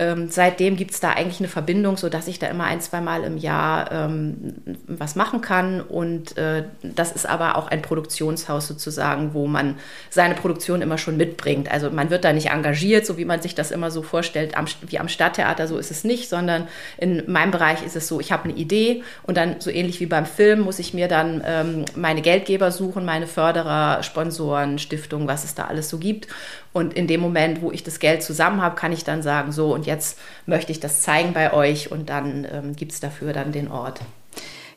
ähm, 0.01 0.29
seitdem 0.29 0.77
gibt 0.77 0.91
es 0.91 0.99
da 0.99 1.11
eigentlich 1.11 1.39
eine 1.39 1.47
Verbindung, 1.47 1.95
sodass 1.95 2.27
ich 2.27 2.39
da 2.39 2.47
immer 2.47 2.63
ein, 2.63 2.81
zwei 2.81 3.01
Mal 3.01 3.23
im 3.23 3.37
Jahr 3.37 3.91
ähm, 3.91 4.55
was 4.87 5.15
machen 5.15 5.41
kann. 5.41 5.79
Und 5.79 6.35
äh, 6.39 6.63
das 6.81 7.11
ist 7.11 7.27
aber 7.27 7.55
auch 7.55 7.67
ein 7.67 7.83
Produktionshaus 7.83 8.67
sozusagen, 8.67 9.35
wo 9.35 9.45
man 9.45 9.75
seine 10.09 10.33
Produktion 10.33 10.81
immer 10.81 10.97
schon 10.97 11.17
mitbringt. 11.17 11.69
Also 11.69 11.91
man 11.91 12.09
wird 12.09 12.23
da 12.23 12.33
nicht 12.33 12.49
engagiert, 12.49 13.05
so 13.05 13.17
wie 13.17 13.25
man 13.25 13.43
sich 13.43 13.53
das 13.53 13.69
immer 13.69 13.91
so 13.91 14.01
vorstellt, 14.01 14.57
am, 14.57 14.65
wie 14.87 14.97
am 14.97 15.07
Stadttheater, 15.07 15.67
so 15.67 15.77
ist 15.77 15.91
es 15.91 16.03
nicht, 16.03 16.29
sondern 16.29 16.67
in 16.97 17.31
meinem 17.31 17.51
Bereich 17.51 17.85
ist 17.85 17.95
es 17.95 18.07
so, 18.07 18.19
ich 18.19 18.31
habe 18.31 18.45
eine 18.45 18.53
Idee 18.53 19.03
und 19.21 19.37
dann 19.37 19.57
so 19.59 19.69
ähnlich 19.69 19.99
wie 19.99 20.07
beim 20.07 20.25
Film 20.25 20.61
muss 20.61 20.79
ich 20.79 20.95
mir 20.95 21.09
dann 21.09 21.43
ähm, 21.45 21.85
meine 21.95 22.23
Geldgeber 22.23 22.71
suchen, 22.71 23.05
meine 23.05 23.27
Förderer, 23.27 24.01
Sponsoren, 24.01 24.79
Stiftungen, 24.79 25.27
was 25.27 25.43
es 25.43 25.53
da 25.53 25.65
alles 25.65 25.89
so 25.89 25.99
gibt. 25.99 26.27
Und 26.73 26.93
in 26.93 27.07
dem 27.07 27.19
Moment, 27.19 27.61
wo 27.61 27.71
ich 27.71 27.83
das 27.83 27.99
Geld 27.99 28.23
zusammen 28.23 28.61
habe, 28.61 28.75
kann 28.75 28.91
ich 28.91 29.03
dann 29.03 29.21
sagen, 29.21 29.51
so 29.51 29.73
und 29.73 29.85
jetzt 29.85 30.17
möchte 30.45 30.71
ich 30.71 30.79
das 30.79 31.01
zeigen 31.01 31.33
bei 31.33 31.53
euch 31.53 31.91
und 31.91 32.09
dann 32.09 32.47
ähm, 32.51 32.75
gibt 32.75 32.93
es 32.93 32.99
dafür 32.99 33.33
dann 33.33 33.51
den 33.51 33.69
Ort. 33.69 34.01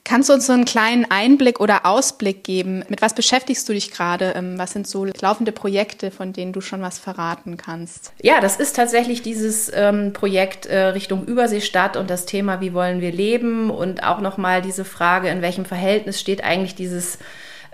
Kannst 0.07 0.29
du 0.29 0.35
uns 0.35 0.47
so 0.47 0.53
einen 0.53 0.67
kleinen 0.67 1.11
Einblick 1.11 1.61
oder 1.61 1.87
Ausblick 1.87 2.45
geben? 2.45 2.85
Mit 2.91 3.01
was 3.01 3.15
beschäftigst 3.15 3.67
du 3.67 3.73
dich 3.73 3.91
gerade? 3.91 4.35
Ähm, 4.37 4.59
was 4.59 4.73
sind 4.73 4.87
so 4.87 5.07
laufende 5.07 5.51
Projekte, 5.51 6.11
von 6.11 6.35
denen 6.35 6.53
du 6.53 6.61
schon 6.61 6.83
was 6.83 6.99
verraten 6.99 7.57
kannst? 7.57 8.13
Ja, 8.21 8.41
das 8.41 8.57
ist 8.57 8.77
tatsächlich 8.77 9.23
dieses 9.23 9.73
ähm, 9.75 10.13
Projekt 10.13 10.67
äh, 10.67 10.89
Richtung 10.89 11.25
Überseestadt 11.25 11.97
und 11.97 12.11
das 12.11 12.27
Thema, 12.27 12.61
wie 12.61 12.75
wollen 12.75 13.01
wir 13.01 13.13
leben? 13.13 13.71
Und 13.71 14.03
auch 14.05 14.21
nochmal 14.21 14.61
diese 14.61 14.85
Frage, 14.85 15.31
in 15.31 15.41
welchem 15.41 15.65
Verhältnis 15.65 16.21
steht 16.21 16.45
eigentlich 16.45 16.75
dieses 16.75 17.19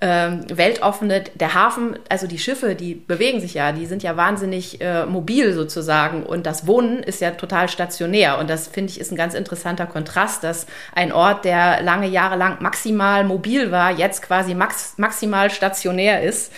ähm, 0.03 0.45
weltoffene, 0.49 1.25
der 1.35 1.55
Hafen, 1.55 1.99
also 2.09 2.27
die 2.27 2.39
Schiffe, 2.39 2.75
die 2.75 2.95
bewegen 2.95 3.41
sich 3.41 3.55
ja, 3.55 3.73
die 3.73 3.87
sind 3.87 4.03
ja 4.03 4.17
wahnsinnig 4.17 4.81
äh, 4.81 5.05
mobil 5.05 5.53
sozusagen 5.53 6.23
und 6.25 6.47
das 6.47 6.67
Wohnen 6.67 7.03
ist 7.03 7.21
ja 7.21 7.33
total 7.33 7.69
stationär 7.69 8.39
und 8.39 8.49
das 8.49 8.67
finde 8.67 8.91
ich 8.91 9.01
ist 9.01 9.13
ein 9.13 9.17
ganz 9.17 9.35
interessanter 9.35 9.87
Kontrast, 9.87 10.43
dass 10.43 10.67
ein 10.95 11.13
Ort, 11.13 11.45
der 11.45 11.83
lange 11.83 12.09
Jahre 12.09 12.37
lang 12.37 12.63
maximal 12.63 13.25
mobil 13.25 13.71
war, 13.71 13.91
jetzt 13.91 14.23
quasi 14.23 14.55
max, 14.55 14.95
maximal 14.97 15.51
stationär 15.51 16.23
ist. 16.23 16.53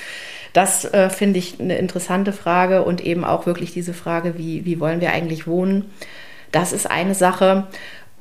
Das 0.52 0.84
äh, 0.84 1.08
finde 1.08 1.38
ich 1.38 1.58
eine 1.58 1.78
interessante 1.78 2.32
Frage 2.32 2.82
und 2.82 3.00
eben 3.00 3.24
auch 3.24 3.46
wirklich 3.46 3.72
diese 3.72 3.94
Frage, 3.94 4.36
wie, 4.36 4.64
wie 4.64 4.78
wollen 4.78 5.00
wir 5.00 5.10
eigentlich 5.12 5.46
wohnen? 5.46 5.90
Das 6.52 6.72
ist 6.72 6.88
eine 6.88 7.14
Sache. 7.14 7.66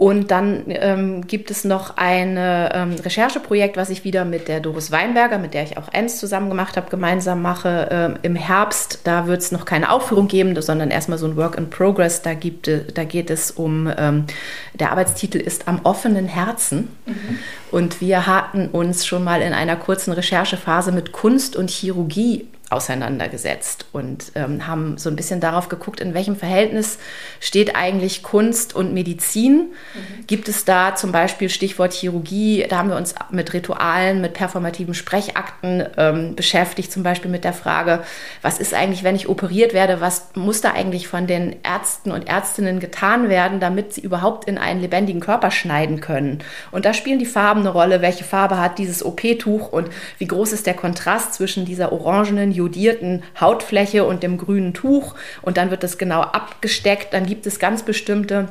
Und 0.01 0.31
dann 0.31 0.63
ähm, 0.69 1.27
gibt 1.27 1.51
es 1.51 1.63
noch 1.63 1.95
ein 1.95 2.35
ähm, 2.35 2.95
Rechercheprojekt, 3.05 3.77
was 3.77 3.91
ich 3.91 4.03
wieder 4.03 4.25
mit 4.25 4.47
der 4.47 4.59
Doris 4.59 4.91
Weinberger, 4.91 5.37
mit 5.37 5.53
der 5.53 5.61
ich 5.61 5.77
auch 5.77 5.93
ENS 5.93 6.17
zusammen 6.17 6.49
gemacht 6.49 6.75
habe, 6.75 6.89
gemeinsam 6.89 7.43
mache. 7.43 7.87
Ähm, 7.91 8.15
Im 8.23 8.35
Herbst, 8.35 9.01
da 9.03 9.27
wird 9.27 9.41
es 9.41 9.51
noch 9.51 9.63
keine 9.63 9.91
Aufführung 9.91 10.27
geben, 10.27 10.59
sondern 10.59 10.89
erstmal 10.89 11.19
so 11.19 11.27
ein 11.27 11.35
Work 11.35 11.55
in 11.55 11.69
Progress. 11.69 12.23
Da, 12.23 12.33
gibt, 12.33 12.67
da 12.67 13.03
geht 13.03 13.29
es 13.29 13.51
um, 13.51 13.93
ähm, 13.95 14.25
der 14.73 14.89
Arbeitstitel 14.89 15.37
ist 15.37 15.67
Am 15.67 15.81
offenen 15.83 16.25
Herzen. 16.25 16.87
Mhm. 17.05 17.37
Und 17.69 18.01
wir 18.01 18.25
hatten 18.25 18.69
uns 18.69 19.05
schon 19.05 19.23
mal 19.23 19.43
in 19.43 19.53
einer 19.53 19.75
kurzen 19.75 20.13
Recherchephase 20.13 20.91
mit 20.91 21.11
Kunst 21.11 21.55
und 21.55 21.69
Chirurgie 21.69 22.47
auseinandergesetzt 22.71 23.85
und 23.91 24.31
ähm, 24.35 24.67
haben 24.67 24.97
so 24.97 25.09
ein 25.09 25.15
bisschen 25.15 25.39
darauf 25.39 25.69
geguckt, 25.69 25.99
in 25.99 26.13
welchem 26.13 26.35
Verhältnis 26.35 26.99
steht 27.39 27.75
eigentlich 27.75 28.23
Kunst 28.23 28.75
und 28.75 28.93
Medizin. 28.93 29.73
Mhm. 29.93 30.27
Gibt 30.27 30.47
es 30.47 30.65
da 30.65 30.95
zum 30.95 31.11
Beispiel 31.11 31.49
Stichwort 31.49 31.93
Chirurgie, 31.93 32.65
da 32.69 32.77
haben 32.77 32.89
wir 32.89 32.95
uns 32.95 33.15
mit 33.29 33.53
Ritualen, 33.53 34.21
mit 34.21 34.33
performativen 34.33 34.93
Sprechakten 34.93 35.85
ähm, 35.97 36.35
beschäftigt, 36.35 36.91
zum 36.91 37.03
Beispiel 37.03 37.29
mit 37.29 37.43
der 37.43 37.53
Frage, 37.53 38.03
was 38.41 38.59
ist 38.59 38.73
eigentlich, 38.73 39.03
wenn 39.03 39.15
ich 39.15 39.27
operiert 39.27 39.73
werde, 39.73 39.99
was 39.99 40.29
muss 40.35 40.61
da 40.61 40.71
eigentlich 40.71 41.07
von 41.07 41.27
den 41.27 41.57
Ärzten 41.63 42.11
und 42.11 42.27
Ärztinnen 42.27 42.79
getan 42.79 43.29
werden, 43.29 43.59
damit 43.59 43.93
sie 43.93 44.01
überhaupt 44.01 44.47
in 44.47 44.57
einen 44.57 44.81
lebendigen 44.81 45.21
Körper 45.21 45.51
schneiden 45.51 45.99
können. 45.99 46.39
Und 46.71 46.85
da 46.85 46.93
spielen 46.93 47.19
die 47.19 47.25
Farben 47.25 47.61
eine 47.61 47.69
Rolle, 47.69 48.01
welche 48.01 48.23
Farbe 48.23 48.57
hat 48.59 48.77
dieses 48.77 49.03
OP-Tuch 49.03 49.71
und 49.71 49.89
wie 50.17 50.27
groß 50.27 50.53
ist 50.53 50.65
der 50.67 50.73
Kontrast 50.73 51.33
zwischen 51.33 51.65
dieser 51.65 51.91
orangenen, 51.91 52.51
jodierten 52.61 53.23
Hautfläche 53.39 54.05
und 54.05 54.23
dem 54.23 54.37
grünen 54.37 54.73
Tuch 54.73 55.15
und 55.41 55.57
dann 55.57 55.71
wird 55.71 55.83
das 55.83 55.97
genau 55.97 56.21
abgesteckt. 56.21 57.13
Dann 57.13 57.25
gibt 57.25 57.45
es 57.47 57.59
ganz 57.59 57.83
bestimmte 57.83 58.49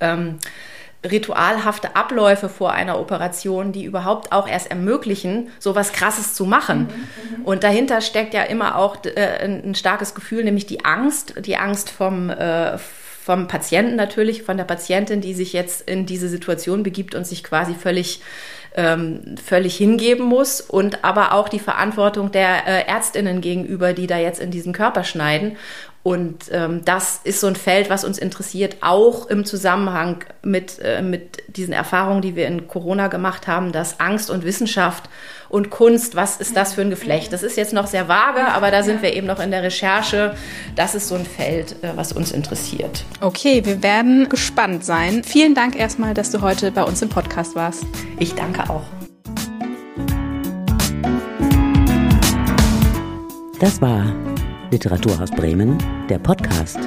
ähm, 0.00 0.38
ritualhafte 1.04 1.96
Abläufe 1.96 2.48
vor 2.48 2.72
einer 2.72 2.98
Operation, 2.98 3.72
die 3.72 3.84
überhaupt 3.84 4.32
auch 4.32 4.48
erst 4.48 4.70
ermöglichen, 4.70 5.48
so 5.58 5.74
was 5.74 5.92
Krasses 5.92 6.34
zu 6.34 6.46
machen. 6.46 6.88
Mhm, 6.88 7.38
mhm. 7.38 7.44
und 7.44 7.64
dahinter 7.64 8.00
steckt 8.00 8.34
ja 8.34 8.42
immer 8.42 8.76
auch 8.76 9.04
äh, 9.04 9.44
ein 9.44 9.74
starkes 9.74 10.14
Gefühl, 10.14 10.44
nämlich 10.44 10.66
die 10.66 10.84
Angst, 10.84 11.34
die 11.44 11.56
Angst 11.56 11.90
vom 11.90 12.30
äh, 12.30 12.78
vom 13.24 13.48
Patienten 13.48 13.96
natürlich, 13.96 14.42
von 14.42 14.58
der 14.58 14.64
Patientin, 14.64 15.22
die 15.22 15.32
sich 15.32 15.54
jetzt 15.54 15.88
in 15.88 16.04
diese 16.04 16.28
Situation 16.28 16.82
begibt 16.82 17.14
und 17.14 17.26
sich 17.26 17.42
quasi 17.42 17.72
völlig 17.72 18.20
ähm, 18.74 19.36
völlig 19.42 19.76
hingeben 19.76 20.26
muss 20.26 20.60
und 20.60 21.04
aber 21.04 21.32
auch 21.32 21.48
die 21.48 21.60
Verantwortung 21.60 22.32
der 22.32 22.66
äh, 22.66 22.86
Ärztinnen 22.86 23.40
gegenüber, 23.40 23.92
die 23.92 24.06
da 24.06 24.18
jetzt 24.18 24.40
in 24.40 24.50
diesen 24.50 24.72
Körper 24.72 25.04
schneiden. 25.04 25.56
Und 26.02 26.50
ähm, 26.52 26.84
das 26.84 27.20
ist 27.24 27.40
so 27.40 27.46
ein 27.46 27.56
Feld, 27.56 27.88
was 27.88 28.04
uns 28.04 28.18
interessiert, 28.18 28.76
auch 28.82 29.26
im 29.26 29.46
Zusammenhang 29.46 30.22
mit, 30.42 30.78
äh, 30.80 31.00
mit 31.00 31.42
diesen 31.56 31.72
Erfahrungen, 31.72 32.20
die 32.20 32.36
wir 32.36 32.46
in 32.46 32.68
Corona 32.68 33.08
gemacht 33.08 33.46
haben, 33.46 33.72
dass 33.72 34.00
Angst 34.00 34.28
und 34.28 34.44
Wissenschaft 34.44 35.08
und 35.54 35.70
Kunst, 35.70 36.16
was 36.16 36.38
ist 36.38 36.56
das 36.56 36.74
für 36.74 36.80
ein 36.80 36.90
Geflecht? 36.90 37.32
Das 37.32 37.44
ist 37.44 37.56
jetzt 37.56 37.72
noch 37.72 37.86
sehr 37.86 38.08
vage, 38.08 38.44
aber 38.44 38.72
da 38.72 38.82
sind 38.82 39.02
wir 39.02 39.14
eben 39.14 39.28
noch 39.28 39.38
in 39.38 39.52
der 39.52 39.62
Recherche. 39.62 40.34
Das 40.74 40.96
ist 40.96 41.06
so 41.06 41.14
ein 41.14 41.24
Feld, 41.24 41.76
äh, 41.82 41.90
was 41.94 42.12
uns 42.12 42.32
interessiert. 42.32 43.04
Okay, 43.20 43.64
wir 43.64 43.80
werden 43.80 44.28
gespannt 44.28 44.84
sein. 44.84 45.22
Vielen 45.22 45.54
Dank 45.54 45.76
erstmal, 45.76 46.12
dass 46.12 46.32
du 46.32 46.40
heute 46.40 46.72
bei 46.72 46.82
uns 46.82 47.00
im 47.02 47.08
Podcast 47.08 47.54
warst. 47.54 47.84
Ich 48.18 48.34
danke 48.34 48.68
auch. 48.68 48.82
Das 53.60 53.80
war 53.80 54.12
Literatur 54.72 55.20
aus 55.22 55.30
Bremen, 55.30 55.78
der 56.10 56.18
Podcast. 56.18 56.80